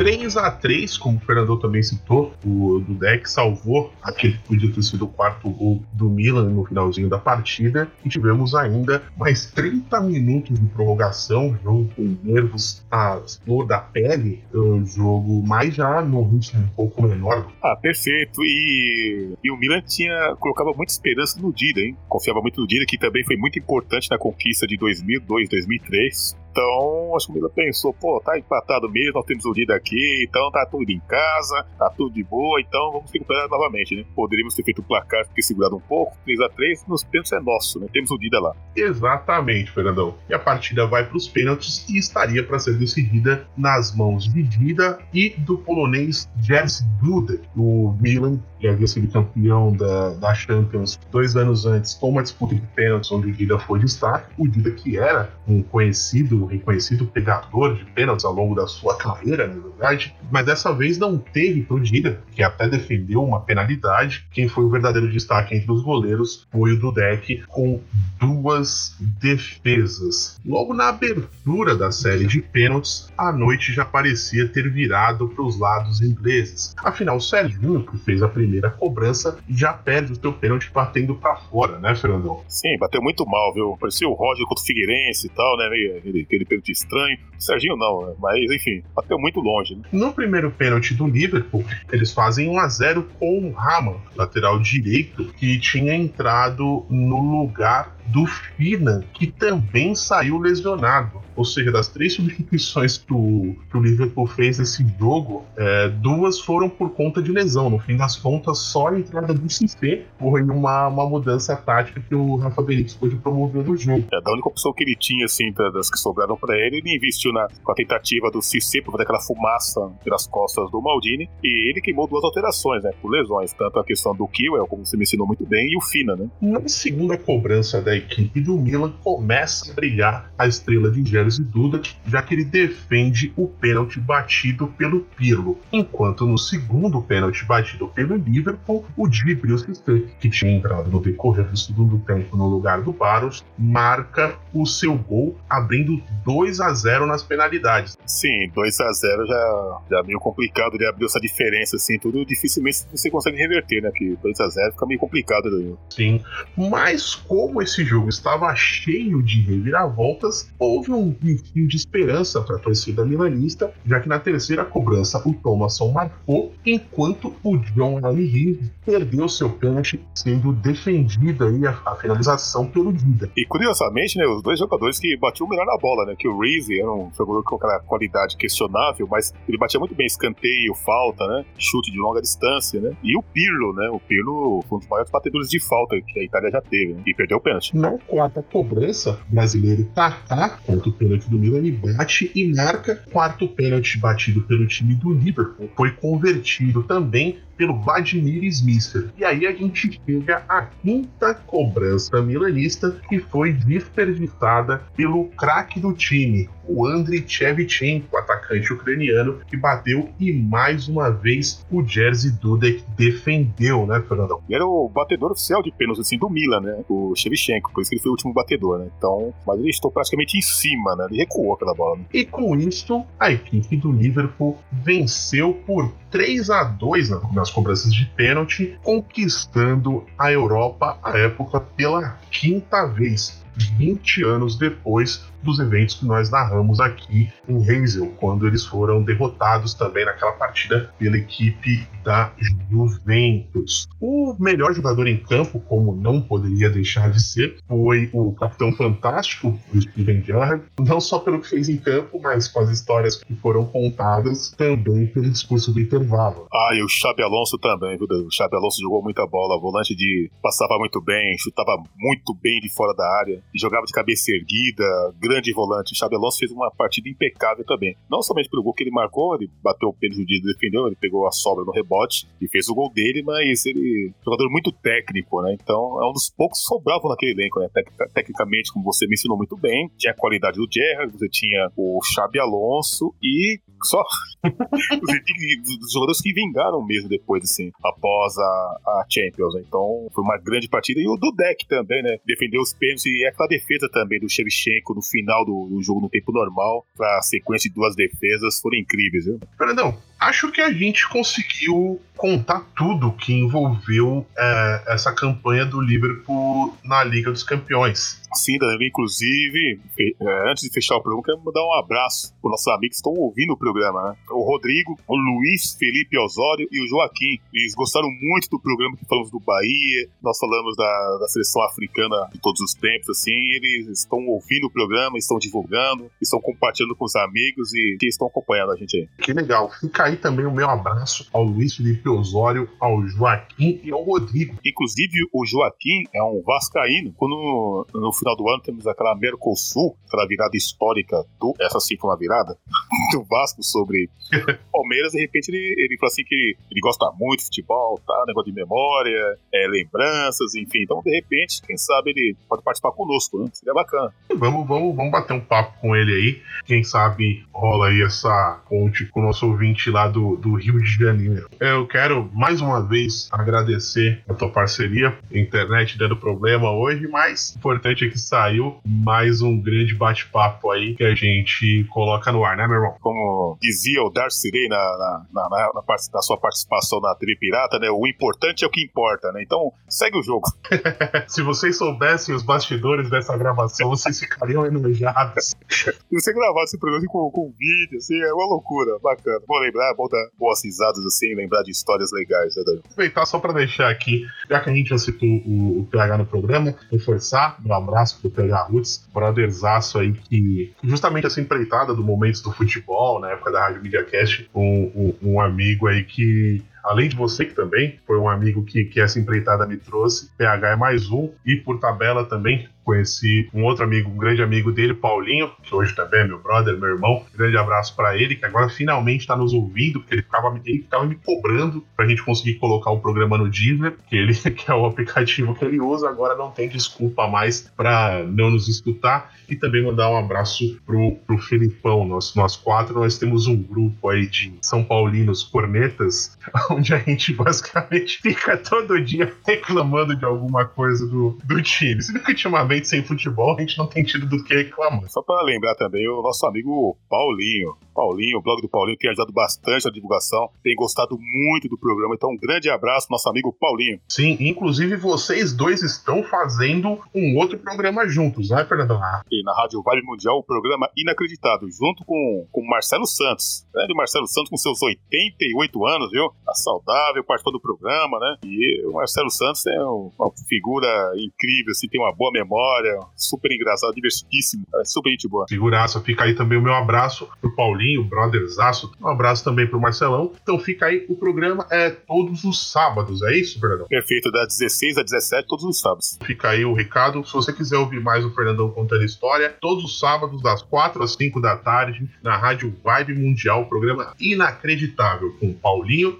[0.00, 4.82] 3 a 3 como o Fernando também citou, o Dudek salvou aquele que podia ter
[4.82, 7.86] sido o quarto gol do Milan no finalzinho da partida.
[8.02, 14.42] E tivemos ainda mais 30 minutos de prorrogação, jogo com nervos à flor da pele,
[14.54, 17.52] o jogo mais já no ritmo um pouco menor.
[17.62, 18.42] Ah, perfeito.
[18.42, 21.94] E, e o Milan tinha colocava muita esperança no Dida, hein?
[22.08, 26.39] Confiava muito no Dida, que também foi muito importante na conquista de 2002, 2003.
[26.50, 30.24] Então, acho que o Milan pensou, pô, tá empatado mesmo, nós temos o Dida aqui,
[30.28, 34.04] então tá tudo em casa, tá tudo de boa, então vamos recuperar novamente, né?
[34.14, 37.86] Poderíamos ter feito o placar, ter segurado um pouco, 3x3, nos pênaltis é nosso, né?
[37.92, 38.54] Temos o Dida lá.
[38.74, 40.14] Exatamente, Fernandão.
[40.28, 44.42] E a partida vai para os pênaltis e estaria para ser decidida nas mãos de
[44.42, 47.40] Dida e do polonês Jerzy Duda.
[47.56, 52.54] O Milan que havia sido campeão da, da Champions dois anos antes, com uma disputa
[52.54, 54.32] de pênaltis onde o Dida foi destaque.
[54.36, 59.46] O Dida que era um conhecido, reconhecido pegador de pênaltis ao longo da sua carreira,
[59.46, 64.26] na verdade, mas dessa vez não teve pro Dida, que até defendeu uma penalidade.
[64.30, 67.80] Quem foi o verdadeiro destaque entre os goleiros foi o Dudek, com
[68.20, 70.38] duas defesas.
[70.44, 75.58] Logo na abertura da série de pênaltis, a noite já parecia ter virado para os
[75.58, 76.74] lados ingleses.
[76.84, 81.36] Afinal, o Serginho, que fez a primeira cobrança, já perde o seu pênalti batendo para
[81.36, 82.42] fora, né, Fernandão?
[82.48, 83.76] Sim, bateu muito mal, viu?
[83.78, 85.66] Parecia o Roger contra o Figueirense e tal, né?
[85.98, 87.18] Aquele, aquele pênalti estranho.
[87.38, 88.14] O Serginho não, né?
[88.18, 89.74] mas enfim, bateu muito longe.
[89.74, 89.82] Né?
[89.92, 95.24] No primeiro pênalti do Liverpool, eles fazem 1 a 0 com o Raman, lateral direito,
[95.34, 101.20] que tinha entrado no lugar do Fina, que também saiu lesionado.
[101.36, 106.40] Ou seja, das três substituições que o, que o Liverpool fez nesse jogo, é, duas
[106.40, 107.70] foram por conta de lesão.
[107.70, 112.14] No fim das contas, só a entrada do Cissé foi uma, uma mudança tática que
[112.14, 114.04] o Rafa Benítez pôde promover no jogo.
[114.12, 117.32] É, da única opção que ele tinha, assim, das que sobraram para ele, ele investiu
[117.32, 121.70] na, com a tentativa do Cissé para fazer aquela fumaça pelas costas do Maldini, e
[121.70, 125.02] ele queimou duas alterações, né, por lesões, tanto a questão do Kiel, como você me
[125.02, 126.28] ensinou muito bem, e o Fina, né.
[126.40, 131.82] Na segunda cobrança da equipe do Milan, começa a brilhar a estrela de Jerzy Duda,
[132.06, 135.58] já que ele defende o pênalti batido pelo Pirlo.
[135.72, 141.46] Enquanto no segundo pênalti batido pelo Liverpool, o Djibril Cissé, que tinha entrado no decorrer
[141.46, 147.06] do segundo tempo no lugar do Barros, marca o seu gol, abrindo 2 a 0
[147.06, 147.98] nas penalidades.
[148.06, 152.86] Sim, 2 a 0 já, já meio complicado de abrir essa diferença, assim, tudo dificilmente
[152.92, 153.90] você consegue reverter, né?
[153.92, 155.50] Que 2 a 0 fica meio complicado.
[155.50, 155.74] Né?
[155.88, 156.22] Sim,
[156.56, 162.58] mas como esse jogo estava cheio de reviravoltas, houve um fio de esperança para a
[162.58, 169.28] torcida milanista, já que na terceira cobrança o Thomasson marcou, enquanto o John Ali perdeu
[169.28, 173.30] seu pênalti, sendo defendido aí a, a, finalização pelo Dida.
[173.36, 176.80] E curiosamente, né, os dois jogadores que batiam melhor na bola, né, que o Reese
[176.80, 181.44] era um jogador com aquela qualidade questionável, mas ele batia muito bem escanteio, falta, né,
[181.58, 185.10] chute de longa distância, né, e o Pirlo, né, o Pirlo foi um dos maiores
[185.10, 187.69] batedores de falta que a Itália já teve, né, e perdeu o pênalti.
[187.72, 192.96] Na quarta cobrança, o brasileiro Kaká, contra o pênalti do Milan, ele bate e marca.
[193.12, 195.70] Quarto pênalti batido pelo time do Liverpool.
[195.76, 199.10] Foi convertido também pelo Vladimir Smisser.
[199.18, 205.92] E aí a gente chega à quinta cobrança milanista que foi desperdiçada pelo craque do
[205.92, 212.82] time, o Andriy Shevchenko, atacante ucraniano, que bateu e mais uma vez o Jerzy Dudek
[212.96, 214.40] defendeu, né, Fernandão?
[214.48, 217.90] Ele era o batedor oficial de pênaltis assim, do Milan, né, o Shevchenko, por isso
[217.90, 221.08] que ele foi o último batedor, né, então, mas ele estou praticamente em cima, né,
[221.10, 221.98] ele recuou aquela bola.
[221.98, 222.04] Né?
[222.14, 228.04] E com isso, a equipe do Liverpool venceu por 3 a 2 nas cobranças de
[228.04, 233.40] pênalti, conquistando a Europa à época pela quinta vez.
[233.56, 239.74] 20 anos depois dos eventos que nós narramos aqui em Hazel, quando eles foram derrotados
[239.74, 242.32] também naquela partida pela equipe da
[242.70, 243.88] Juventus.
[244.00, 249.58] O melhor jogador em campo, como não poderia deixar de ser, foi o Capitão Fantástico,
[249.74, 253.34] o Steven Gerrard, não só pelo que fez em campo, mas com as histórias que
[253.36, 256.46] foram contadas também pelo discurso do intervalo.
[256.52, 258.06] Ah, e o Xabi Alonso também, viu?
[258.10, 262.72] O Xabi Alonso jogou muita bola, volante de passava muito bem, chutava muito bem de
[262.74, 264.84] fora da área, jogava de cabeça erguida,
[265.30, 265.96] grande volante.
[265.96, 267.96] Xabi fez uma partida impecável também.
[268.10, 271.26] Não somente pelo gol que ele marcou, ele bateu o pênalti de defendeu, ele pegou
[271.26, 275.40] a sobra no rebote e fez o gol dele, mas ele é jogador muito técnico,
[275.42, 275.56] né?
[275.60, 277.68] Então é um dos poucos que sobravam naquele elenco, né?
[277.72, 282.00] Tec tecnicamente, como você mencionou muito bem, tinha a qualidade do Gerrard, você tinha o
[282.02, 284.02] Xabi Alonso e só
[284.42, 289.54] dos jogadores que vingaram mesmo depois, assim, após a, a Champions.
[289.54, 289.62] Né?
[289.66, 291.00] Então foi uma grande partida.
[291.00, 292.18] E o Dudek também, né?
[292.26, 296.08] Defendeu os pênaltis e aquela defesa também do Shevchenko no final do, do jogo no
[296.08, 299.38] tempo normal, pra sequência de duas defesas, foram incríveis, viu?
[299.56, 306.76] Fernandão, acho que a gente conseguiu contar tudo que envolveu é, essa campanha do Liverpool
[306.84, 308.20] na Liga dos Campeões.
[308.34, 312.68] Sim, Danilo, inclusive, é, antes de fechar o programa, quero mandar um abraço para nossos
[312.68, 314.16] amigos que estão ouvindo o programa, né?
[314.30, 317.40] O Rodrigo, o Luiz Felipe Osório e o Joaquim.
[317.52, 322.28] Eles gostaram muito do programa que falamos do Bahia, nós falamos da, da seleção africana
[322.32, 327.06] de todos os tempos, assim, eles estão ouvindo o programa, estão divulgando, estão compartilhando com
[327.06, 329.08] os amigos e estão acompanhando a gente aí.
[329.22, 329.70] Que legal.
[329.80, 334.56] Fica aí também o meu abraço ao Luiz Felipe Osório, ao Joaquim e ao Rodrigo.
[334.64, 337.12] Inclusive, o Joaquim é um vascaíno.
[337.16, 341.54] Quando no final do ano temos aquela Mercosul, aquela virada histórica do.
[341.60, 342.56] Essa sim foi uma virada
[343.12, 344.08] do Vasco sobre
[344.72, 345.12] Palmeiras.
[345.12, 348.24] De repente ele, ele falou assim que ele gosta muito de futebol, tá?
[348.26, 350.82] Negócio de memória, é, lembranças, enfim.
[350.82, 353.50] Então, de repente, quem sabe ele pode participar conosco, né?
[353.52, 354.12] Seria bacana.
[354.36, 356.42] Vamos, vamos, vamos bater um papo com ele aí.
[356.64, 360.90] Quem sabe rola aí essa ponte com o nosso ouvinte lá do, do Rio de
[360.90, 361.48] Janeiro.
[361.58, 365.16] Eu quero mais uma vez agradecer a tua parceria.
[365.30, 371.04] Internet dando problema hoje, mas importante é que saiu mais um grande bate-papo aí que
[371.04, 372.96] a gente coloca no ar, né, meu irmão?
[373.00, 375.82] Como dizia o Darcy Ray na, na, na, na,
[376.14, 377.90] na, sua participação na TV Pirata, né?
[377.90, 379.42] O importante é o que importa, né?
[379.42, 380.46] Então, segue o jogo.
[381.28, 385.54] Se vocês soubessem os bastidores dessa gravação, vocês ficariam enojados.
[385.68, 389.40] Se você gravar esse programa com, com vídeo, assim, é uma loucura, bacana.
[389.46, 392.82] Vou lembrar, dar boas risadas, assim, lembrar de histórias legais, né, Daniel?
[392.90, 396.26] Aproveitar só pra deixar aqui, já que a gente já citou o, o PH no
[396.26, 402.40] programa, reforçar meu abraço pro PH Roots, brotherzaço aí que, justamente essa empreitada do Momentos
[402.40, 407.08] do Futebol, na época da Rádio Media Cast, um, um, um amigo aí que além
[407.08, 410.76] de você que também foi um amigo que, que essa empreitada me trouxe, PH é
[410.76, 415.52] mais um, e por tabela também conheci um outro amigo, um grande amigo dele, Paulinho,
[415.62, 417.24] que hoje também é meu brother, meu irmão.
[417.36, 421.06] Grande abraço para ele, que agora finalmente está nos ouvindo, porque ele ficava, ele ficava
[421.06, 424.86] me cobrando pra gente conseguir colocar o programa no Deezer, que ele que é o
[424.86, 429.32] aplicativo que ele usa, agora não tem desculpa mais para não nos escutar.
[429.48, 432.06] E também mandar um abraço pro, pro Felipão.
[432.06, 436.38] Nós, nós quatro, nós temos um grupo aí de São Paulinos cornetas,
[436.70, 442.00] onde a gente basicamente fica todo dia reclamando de alguma coisa do, do time.
[442.00, 445.08] Se que ultimamente sem futebol, a gente não tem tido do que reclamar.
[445.08, 447.76] Só para lembrar também o nosso amigo Paulinho.
[447.94, 452.14] Paulinho, o blog do Paulinho tem ajudado bastante a divulgação, tem gostado muito do programa,
[452.14, 454.00] então um grande abraço nosso amigo Paulinho.
[454.08, 458.98] Sim, inclusive vocês dois estão fazendo um outro programa juntos, né, Fernando?
[459.30, 463.66] E na Rádio Vale Mundial, o programa Inacreditável, junto com o Marcelo Santos.
[463.74, 463.86] Né?
[463.90, 466.30] O Marcelo Santos com seus 88 anos, viu?
[466.44, 468.36] Tá saudável, participou do programa, né?
[468.44, 472.69] E o Marcelo Santos é uma figura incrível, assim, tem uma boa memória,
[473.16, 475.46] super engraçado, divertidíssimo, é super gente boa.
[475.48, 480.32] Figuraça, fica aí também o meu abraço pro Paulinho, brotherzaço, um abraço também pro Marcelão.
[480.42, 483.86] Então fica aí, o programa é todos os sábados, é isso, Fernandão?
[483.86, 486.18] Perfeito, das 16 a 17, todos os sábados.
[486.24, 489.98] Fica aí o recado, se você quiser ouvir mais o Fernandão contando história, todos os
[489.98, 495.54] sábados, das 4 às 5 da tarde, na Rádio Vibe Mundial, programa inacreditável com o
[495.54, 496.18] Paulinho,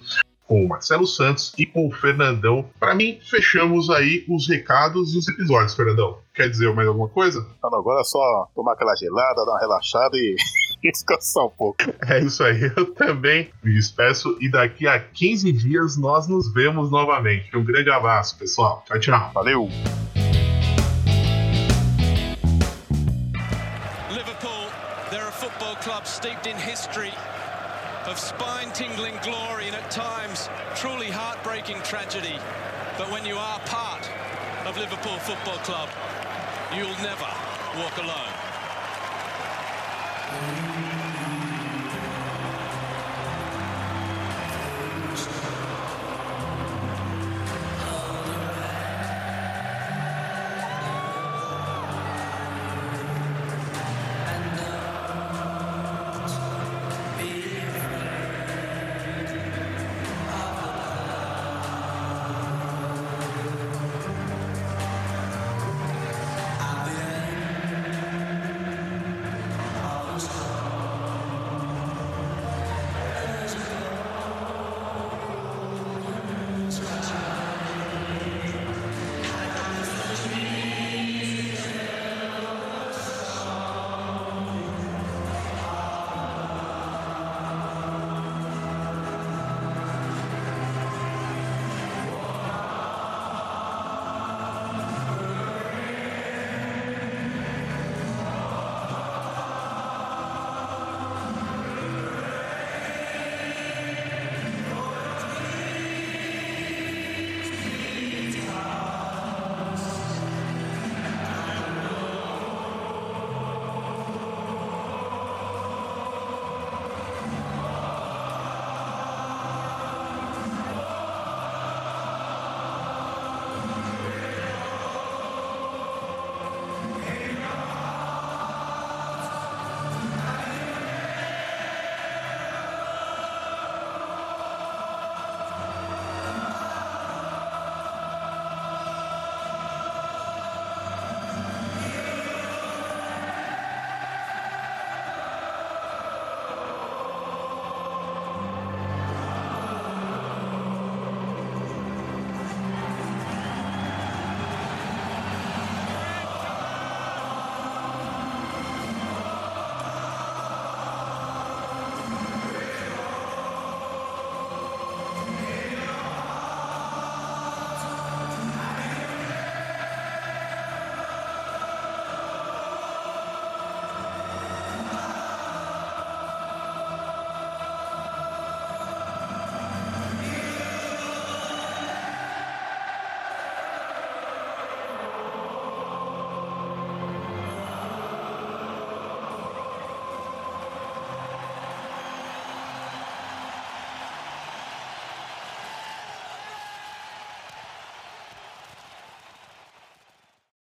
[0.51, 2.69] com o Marcelo Santos e com o Fernandão.
[2.81, 6.19] Para mim, fechamos aí os recados e os episódios, Fernandão.
[6.35, 7.47] Quer dizer mais alguma coisa?
[7.63, 10.35] Não, agora é só tomar aquela gelada, dar uma relaxada e
[10.83, 11.79] descansar um pouco.
[12.09, 16.91] É isso aí, eu também me despeço e daqui a 15 dias nós nos vemos
[16.91, 17.57] novamente.
[17.57, 18.83] Um grande abraço, pessoal.
[18.89, 19.31] Tchau, tchau.
[19.33, 19.69] Valeu!
[28.11, 32.37] of spine-tingling glory and at times truly heartbreaking tragedy.
[32.99, 34.11] But when you are part
[34.67, 35.89] of Liverpool Football Club,
[36.75, 37.31] you'll never
[37.79, 38.51] walk alone.